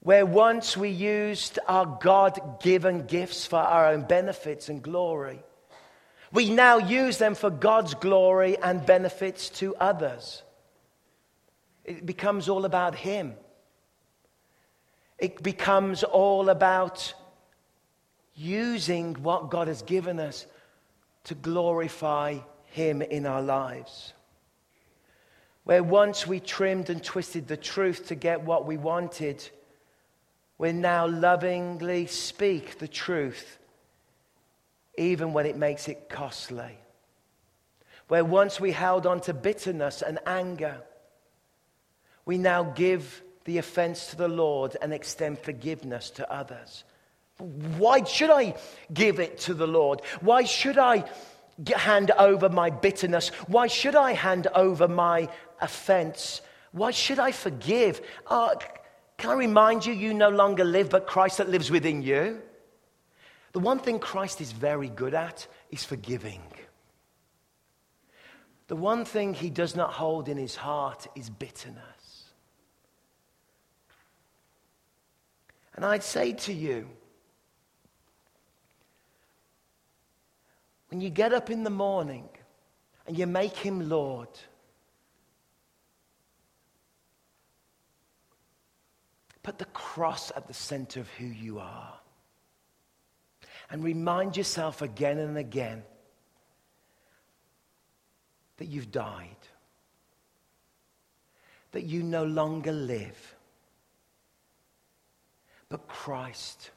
Where 0.00 0.24
once 0.24 0.76
we 0.76 0.90
used 0.90 1.58
our 1.66 1.98
God 2.00 2.60
given 2.62 3.06
gifts 3.06 3.44
for 3.44 3.58
our 3.58 3.88
own 3.88 4.02
benefits 4.02 4.68
and 4.68 4.80
glory, 4.80 5.40
we 6.32 6.50
now 6.50 6.78
use 6.78 7.18
them 7.18 7.34
for 7.34 7.50
God's 7.50 7.94
glory 7.94 8.56
and 8.58 8.84
benefits 8.86 9.48
to 9.60 9.74
others. 9.76 10.42
It 11.84 12.04
becomes 12.04 12.48
all 12.48 12.64
about 12.64 12.94
Him. 12.94 13.34
It 15.18 15.42
becomes 15.42 16.04
all 16.04 16.50
about 16.50 17.14
using 18.34 19.14
what 19.14 19.50
God 19.50 19.68
has 19.68 19.82
given 19.82 20.20
us 20.20 20.46
to 21.24 21.34
glorify 21.34 22.38
Him 22.66 23.02
in 23.02 23.24
our 23.26 23.42
lives. 23.42 24.12
Where 25.66 25.82
once 25.82 26.28
we 26.28 26.38
trimmed 26.38 26.90
and 26.90 27.02
twisted 27.02 27.48
the 27.48 27.56
truth 27.56 28.06
to 28.06 28.14
get 28.14 28.42
what 28.42 28.66
we 28.66 28.76
wanted, 28.76 29.42
we 30.58 30.70
now 30.70 31.08
lovingly 31.08 32.06
speak 32.06 32.78
the 32.78 32.86
truth, 32.86 33.58
even 34.96 35.32
when 35.32 35.44
it 35.44 35.56
makes 35.56 35.88
it 35.88 36.08
costly. 36.08 36.78
Where 38.06 38.24
once 38.24 38.60
we 38.60 38.70
held 38.70 39.08
on 39.08 39.20
to 39.22 39.34
bitterness 39.34 40.02
and 40.02 40.20
anger, 40.24 40.80
we 42.24 42.38
now 42.38 42.62
give 42.62 43.24
the 43.44 43.58
offense 43.58 44.10
to 44.10 44.16
the 44.16 44.28
Lord 44.28 44.76
and 44.80 44.92
extend 44.92 45.40
forgiveness 45.40 46.10
to 46.10 46.32
others. 46.32 46.84
Why 47.38 48.04
should 48.04 48.30
I 48.30 48.54
give 48.94 49.18
it 49.18 49.40
to 49.40 49.54
the 49.54 49.66
Lord? 49.66 50.02
Why 50.20 50.44
should 50.44 50.78
I 50.78 51.10
hand 51.74 52.10
over 52.12 52.48
my 52.48 52.70
bitterness? 52.70 53.28
Why 53.46 53.66
should 53.66 53.94
I 53.94 54.12
hand 54.12 54.46
over 54.54 54.88
my 54.88 55.28
offense? 55.60 56.42
Why 56.72 56.90
should 56.90 57.18
I 57.18 57.32
forgive? 57.32 58.00
Uh, 58.26 58.54
can 59.16 59.30
I 59.30 59.34
remind 59.34 59.86
you, 59.86 59.92
you 59.92 60.12
no 60.12 60.28
longer 60.28 60.64
live, 60.64 60.90
but 60.90 61.06
Christ 61.06 61.38
that 61.38 61.48
lives 61.48 61.70
within 61.70 62.02
you? 62.02 62.42
The 63.52 63.60
one 63.60 63.78
thing 63.78 63.98
Christ 63.98 64.40
is 64.40 64.52
very 64.52 64.90
good 64.90 65.14
at 65.14 65.46
is 65.70 65.82
forgiving. 65.82 66.42
The 68.68 68.76
one 68.76 69.04
thing 69.04 69.32
he 69.32 69.48
does 69.48 69.74
not 69.74 69.92
hold 69.92 70.28
in 70.28 70.36
his 70.36 70.56
heart 70.56 71.06
is 71.14 71.30
bitterness. 71.30 72.24
And 75.74 75.84
I'd 75.84 76.02
say 76.02 76.32
to 76.32 76.52
you, 76.52 76.88
when 80.88 81.00
you 81.00 81.10
get 81.10 81.32
up 81.32 81.50
in 81.50 81.64
the 81.64 81.70
morning 81.70 82.28
and 83.06 83.18
you 83.18 83.26
make 83.26 83.56
him 83.56 83.88
Lord, 83.88 84.28
Put 89.46 89.58
the 89.58 89.64
cross 89.66 90.32
at 90.34 90.48
the 90.48 90.54
center 90.54 90.98
of 90.98 91.08
who 91.10 91.26
you 91.26 91.60
are. 91.60 91.94
And 93.70 93.84
remind 93.84 94.36
yourself 94.36 94.82
again 94.82 95.18
and 95.18 95.38
again 95.38 95.84
that 98.56 98.64
you've 98.64 98.90
died, 98.90 99.36
that 101.70 101.84
you 101.84 102.02
no 102.02 102.24
longer 102.24 102.72
live, 102.72 103.36
but 105.68 105.86
Christ 105.86 106.72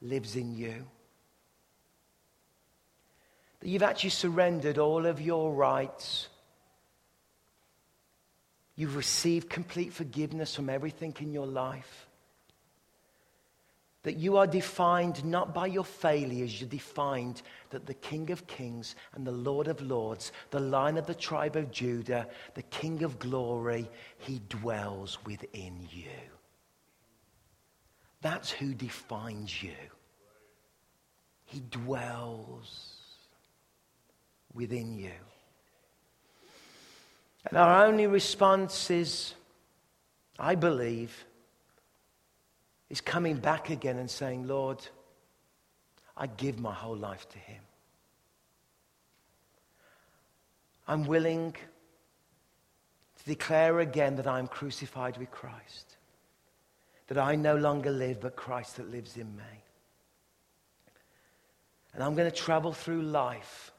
lives 0.00 0.36
in 0.36 0.54
you. 0.54 0.86
That 3.60 3.68
you've 3.68 3.82
actually 3.82 4.10
surrendered 4.10 4.78
all 4.78 5.06
of 5.06 5.20
your 5.20 5.52
rights. 5.52 6.28
You've 8.74 8.96
received 8.96 9.48
complete 9.48 9.92
forgiveness 9.92 10.54
from 10.54 10.68
everything 10.68 11.16
in 11.20 11.32
your 11.32 11.46
life. 11.46 12.06
That 14.02 14.16
you 14.16 14.36
are 14.36 14.46
defined 14.46 15.24
not 15.24 15.52
by 15.52 15.66
your 15.66 15.84
failures, 15.84 16.60
you're 16.60 16.68
defined 16.68 17.42
that 17.70 17.86
the 17.86 17.94
King 17.94 18.30
of 18.30 18.46
Kings 18.46 18.94
and 19.14 19.26
the 19.26 19.32
Lord 19.32 19.66
of 19.66 19.80
Lords, 19.80 20.30
the 20.50 20.60
Lion 20.60 20.96
of 20.96 21.06
the 21.06 21.14
tribe 21.14 21.56
of 21.56 21.72
Judah, 21.72 22.28
the 22.54 22.62
King 22.62 23.02
of 23.02 23.18
glory, 23.18 23.90
he 24.18 24.40
dwells 24.48 25.18
within 25.24 25.88
you. 25.90 26.10
That's 28.20 28.50
who 28.50 28.74
defines 28.74 29.60
you. 29.62 29.74
He 31.46 31.60
dwells 31.70 32.95
within 34.56 34.98
you. 34.98 35.12
And 37.48 37.58
our 37.58 37.86
only 37.86 38.08
response 38.08 38.90
is, 38.90 39.34
I 40.38 40.56
believe, 40.56 41.24
is 42.90 43.00
coming 43.00 43.36
back 43.36 43.70
again 43.70 43.98
and 43.98 44.10
saying, 44.10 44.48
Lord, 44.48 44.84
I 46.16 46.26
give 46.26 46.58
my 46.58 46.72
whole 46.72 46.96
life 46.96 47.28
to 47.28 47.38
Him. 47.38 47.60
I'm 50.88 51.04
willing 51.04 51.52
to 51.52 53.24
declare 53.24 53.80
again 53.80 54.16
that 54.16 54.26
I'm 54.26 54.48
crucified 54.48 55.18
with 55.18 55.30
Christ, 55.30 55.96
that 57.08 57.18
I 57.18 57.36
no 57.36 57.56
longer 57.56 57.90
live, 57.90 58.20
but 58.20 58.34
Christ 58.34 58.76
that 58.76 58.90
lives 58.90 59.16
in 59.16 59.36
me. 59.36 59.42
And 61.94 62.02
I'm 62.02 62.14
going 62.14 62.30
to 62.30 62.36
travel 62.36 62.72
through 62.72 63.02
life 63.02 63.72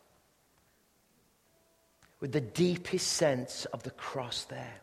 with 2.20 2.32
the 2.32 2.42
deepest 2.42 3.08
sense 3.08 3.66
of 3.66 3.84
the 3.84 3.92
cross 3.92 4.44
there. 4.46 4.82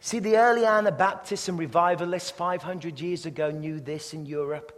See, 0.00 0.18
the 0.18 0.36
early 0.36 0.66
Anabaptists 0.66 1.48
and 1.48 1.58
revivalists 1.58 2.30
500 2.30 3.00
years 3.00 3.24
ago 3.26 3.50
knew 3.50 3.80
this 3.80 4.12
in 4.12 4.26
Europe. 4.26 4.72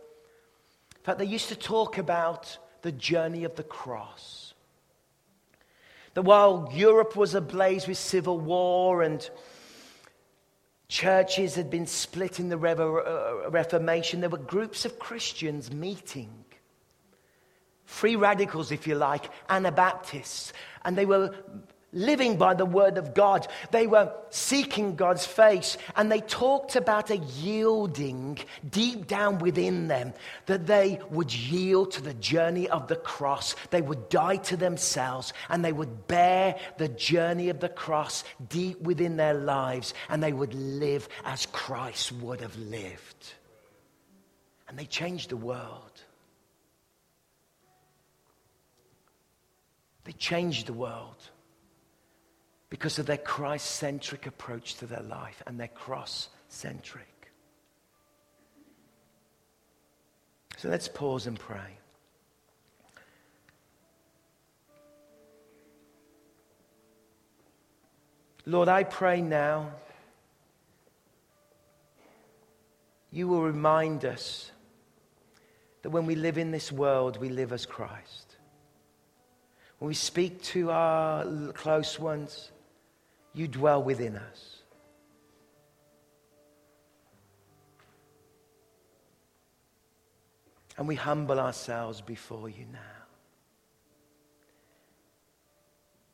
In 0.96 1.02
fact, 1.02 1.18
they 1.18 1.24
used 1.24 1.48
to 1.48 1.56
talk 1.56 1.98
about 1.98 2.56
the 2.82 2.92
journey 2.92 3.44
of 3.44 3.56
the 3.56 3.64
cross. 3.64 4.54
That 6.14 6.22
while 6.22 6.70
Europe 6.72 7.16
was 7.16 7.34
ablaze 7.34 7.88
with 7.88 7.98
civil 7.98 8.38
war 8.38 9.02
and 9.02 9.28
churches 10.88 11.54
had 11.54 11.70
been 11.70 11.86
split 11.86 12.38
in 12.38 12.48
the 12.48 12.58
uh, 12.58 13.50
Reformation, 13.50 14.20
there 14.20 14.30
were 14.30 14.38
groups 14.38 14.84
of 14.84 14.98
Christians 14.98 15.72
meeting 15.72 16.41
free 17.92 18.16
radicals, 18.16 18.72
if 18.72 18.86
you 18.86 18.94
like, 18.94 19.30
Anabaptists. 19.48 20.52
And 20.84 20.96
they 20.96 21.06
were 21.06 21.34
living 21.92 22.38
by 22.38 22.54
the 22.54 22.64
word 22.64 22.96
of 22.96 23.12
God. 23.14 23.46
They 23.70 23.86
were 23.86 24.12
seeking 24.30 24.96
God's 24.96 25.26
face. 25.26 25.76
And 25.94 26.10
they 26.10 26.20
talked 26.20 26.74
about 26.74 27.10
a 27.10 27.18
yielding 27.18 28.38
deep 28.68 29.06
down 29.06 29.38
within 29.38 29.88
them 29.88 30.14
that 30.46 30.66
they 30.66 31.00
would 31.10 31.32
yield 31.32 31.92
to 31.92 32.02
the 32.02 32.14
journey 32.14 32.68
of 32.68 32.88
the 32.88 32.96
cross. 32.96 33.54
They 33.70 33.82
would 33.82 34.08
die 34.08 34.36
to 34.36 34.56
themselves 34.56 35.32
and 35.48 35.64
they 35.64 35.72
would 35.72 36.08
bear 36.08 36.58
the 36.78 36.88
journey 36.88 37.50
of 37.50 37.60
the 37.60 37.68
cross 37.68 38.24
deep 38.48 38.80
within 38.80 39.16
their 39.16 39.34
lives. 39.34 39.92
And 40.08 40.22
they 40.22 40.32
would 40.32 40.54
live 40.54 41.08
as 41.24 41.46
Christ 41.46 42.12
would 42.12 42.40
have 42.40 42.56
lived. 42.56 43.34
And 44.68 44.78
they 44.78 44.86
changed 44.86 45.28
the 45.28 45.36
world. 45.36 46.02
They 50.04 50.12
changed 50.12 50.66
the 50.66 50.72
world 50.72 51.16
because 52.70 52.98
of 52.98 53.06
their 53.06 53.18
Christ 53.18 53.66
centric 53.66 54.26
approach 54.26 54.76
to 54.76 54.86
their 54.86 55.02
life 55.02 55.42
and 55.46 55.60
their 55.60 55.68
cross 55.68 56.28
centric. 56.48 57.06
So 60.56 60.68
let's 60.68 60.88
pause 60.88 61.26
and 61.26 61.38
pray. 61.38 61.78
Lord, 68.44 68.68
I 68.68 68.82
pray 68.82 69.20
now 69.20 69.70
you 73.12 73.28
will 73.28 73.42
remind 73.42 74.04
us 74.04 74.50
that 75.82 75.90
when 75.90 76.06
we 76.06 76.14
live 76.14 76.38
in 76.38 76.50
this 76.50 76.72
world, 76.72 77.18
we 77.18 77.28
live 77.28 77.52
as 77.52 77.66
Christ. 77.66 78.31
When 79.82 79.88
we 79.88 79.94
speak 79.94 80.40
to 80.42 80.70
our 80.70 81.24
close 81.54 81.98
ones, 81.98 82.52
you 83.34 83.48
dwell 83.48 83.82
within 83.82 84.14
us. 84.14 84.60
And 90.78 90.86
we 90.86 90.94
humble 90.94 91.40
ourselves 91.40 92.00
before 92.00 92.48
you 92.48 92.64
now. 92.72 92.78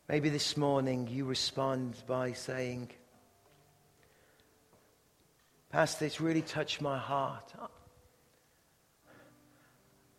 Maybe 0.08 0.30
this 0.30 0.56
morning 0.56 1.06
you 1.06 1.26
respond 1.26 1.94
by 2.06 2.32
saying, 2.32 2.88
Pastor, 5.68 6.06
it's 6.06 6.22
really 6.22 6.40
touched 6.40 6.80
my 6.80 6.96
heart. 6.96 7.52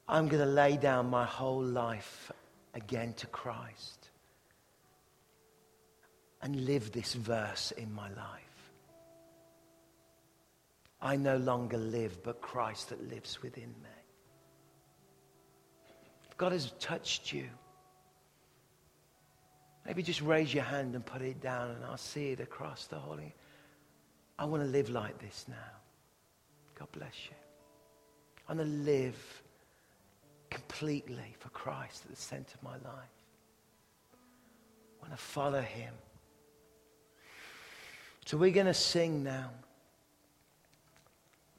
I'm 0.07 0.27
going 0.27 0.43
to 0.43 0.51
lay 0.51 0.77
down 0.77 1.09
my 1.09 1.25
whole 1.25 1.63
life 1.63 2.31
again 2.73 3.13
to 3.13 3.27
Christ 3.27 4.10
and 6.41 6.65
live 6.65 6.91
this 6.91 7.13
verse 7.13 7.71
in 7.71 7.93
my 7.93 8.08
life. 8.10 8.71
I 11.01 11.15
no 11.15 11.38
longer 11.38 11.77
live, 11.77 12.23
but 12.23 12.41
Christ 12.41 12.89
that 12.89 13.10
lives 13.10 13.41
within 13.41 13.69
me. 13.69 13.89
If 16.29 16.38
God 16.38 16.51
has 16.51 16.71
touched 16.79 17.32
you, 17.32 17.45
maybe 19.86 20.03
just 20.03 20.21
raise 20.21 20.53
your 20.53 20.63
hand 20.63 20.95
and 20.95 21.05
put 21.05 21.21
it 21.21 21.41
down, 21.41 21.71
and 21.71 21.86
I'll 21.86 21.97
see 21.97 22.32
it 22.32 22.39
across 22.39 22.88
the 22.88 22.97
holy. 22.97 23.34
I 24.38 24.45
want 24.45 24.63
to 24.63 24.69
live 24.69 24.89
like 24.89 25.19
this 25.19 25.45
now. 25.47 25.55
God 26.77 26.89
bless 26.91 27.13
you. 27.29 27.36
I 28.47 28.53
want 28.53 28.67
to 28.67 28.75
live 28.75 29.43
completely 30.49 31.35
for 31.39 31.49
Christ 31.49 32.03
at 32.05 32.12
the 32.12 32.21
center 32.21 32.55
of 32.55 32.63
my 32.63 32.73
life. 32.73 33.17
I 34.13 35.01
want 35.01 35.12
to 35.12 35.23
follow 35.23 35.62
him. 35.62 35.93
So 38.25 38.38
we're 38.38 38.51
going 38.51 38.67
to 38.67 38.73
sing 38.73 39.23
now. 39.23 39.49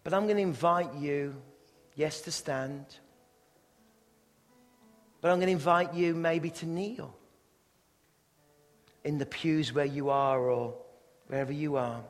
But 0.05 0.15
I'm 0.15 0.25
going 0.25 0.37
to 0.37 0.43
invite 0.43 0.95
you, 0.95 1.35
yes, 1.95 2.21
to 2.23 2.31
stand. 2.31 2.85
But 5.21 5.31
I'm 5.31 5.39
going 5.39 5.49
to 5.49 5.53
invite 5.53 5.95
you 5.95 6.15
maybe 6.15 6.51
to 6.51 6.67
kneel 6.67 7.15
in 9.05 9.19
the 9.19 9.27
pews 9.27 9.73
where 9.73 9.85
you 9.85 10.11
are 10.11 10.39
or 10.39 10.75
wherever 11.27 11.53
you 11.53 11.77
are. 11.77 12.03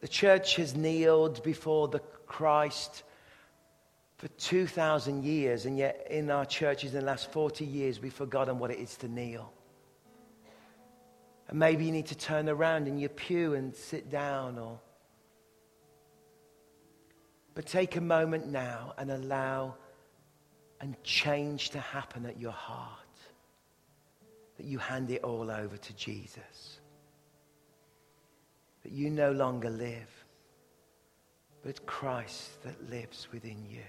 The 0.00 0.08
church 0.08 0.56
has 0.56 0.74
kneeled 0.74 1.42
before 1.42 1.88
the 1.88 2.00
Christ 2.26 3.02
for 4.16 4.28
2,000 4.28 5.24
years, 5.24 5.66
and 5.66 5.76
yet 5.76 6.06
in 6.08 6.30
our 6.30 6.46
churches 6.46 6.94
in 6.94 7.00
the 7.00 7.06
last 7.06 7.32
40 7.32 7.64
years, 7.64 8.00
we've 8.00 8.12
forgotten 8.12 8.58
what 8.58 8.70
it 8.70 8.78
is 8.78 8.96
to 8.98 9.08
kneel. 9.08 9.52
And 11.48 11.58
maybe 11.58 11.84
you 11.84 11.92
need 11.92 12.06
to 12.06 12.14
turn 12.14 12.48
around 12.48 12.88
in 12.88 12.98
your 12.98 13.10
pew 13.10 13.54
and 13.54 13.74
sit 13.74 14.10
down 14.10 14.58
or. 14.58 14.80
But 17.54 17.66
take 17.66 17.96
a 17.96 18.00
moment 18.00 18.48
now 18.48 18.94
and 18.98 19.10
allow 19.10 19.74
and 20.80 21.00
change 21.04 21.70
to 21.70 21.80
happen 21.80 22.26
at 22.26 22.40
your 22.40 22.52
heart. 22.52 22.98
That 24.56 24.66
you 24.66 24.78
hand 24.78 25.10
it 25.10 25.22
all 25.22 25.50
over 25.50 25.76
to 25.76 25.92
Jesus. 25.94 26.80
That 28.82 28.92
you 28.92 29.10
no 29.10 29.32
longer 29.32 29.70
live, 29.70 30.24
but 31.62 31.84
Christ 31.86 32.62
that 32.62 32.90
lives 32.90 33.28
within 33.32 33.64
you. 33.68 33.82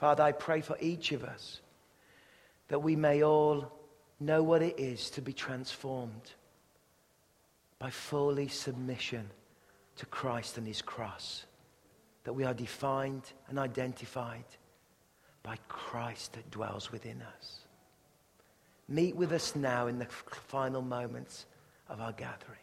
Father, 0.00 0.22
I 0.22 0.32
pray 0.32 0.62
for 0.62 0.78
each 0.80 1.12
of 1.12 1.24
us 1.24 1.60
that 2.68 2.78
we 2.78 2.96
may 2.96 3.22
all 3.22 3.70
know 4.18 4.42
what 4.42 4.62
it 4.62 4.80
is 4.80 5.10
to 5.10 5.20
be 5.20 5.34
transformed 5.34 6.32
by 7.78 7.90
fully 7.90 8.48
submission 8.48 9.28
to 9.96 10.06
Christ 10.06 10.56
and 10.56 10.66
his 10.66 10.80
cross. 10.80 11.44
That 12.24 12.32
we 12.32 12.44
are 12.44 12.54
defined 12.54 13.30
and 13.50 13.58
identified 13.58 14.46
by 15.42 15.58
Christ 15.68 16.32
that 16.32 16.50
dwells 16.50 16.90
within 16.90 17.20
us. 17.36 17.58
Meet 18.88 19.16
with 19.16 19.32
us 19.32 19.54
now 19.54 19.86
in 19.86 19.98
the 19.98 20.06
final 20.06 20.80
moments 20.80 21.44
of 21.90 22.00
our 22.00 22.12
gathering. 22.12 22.59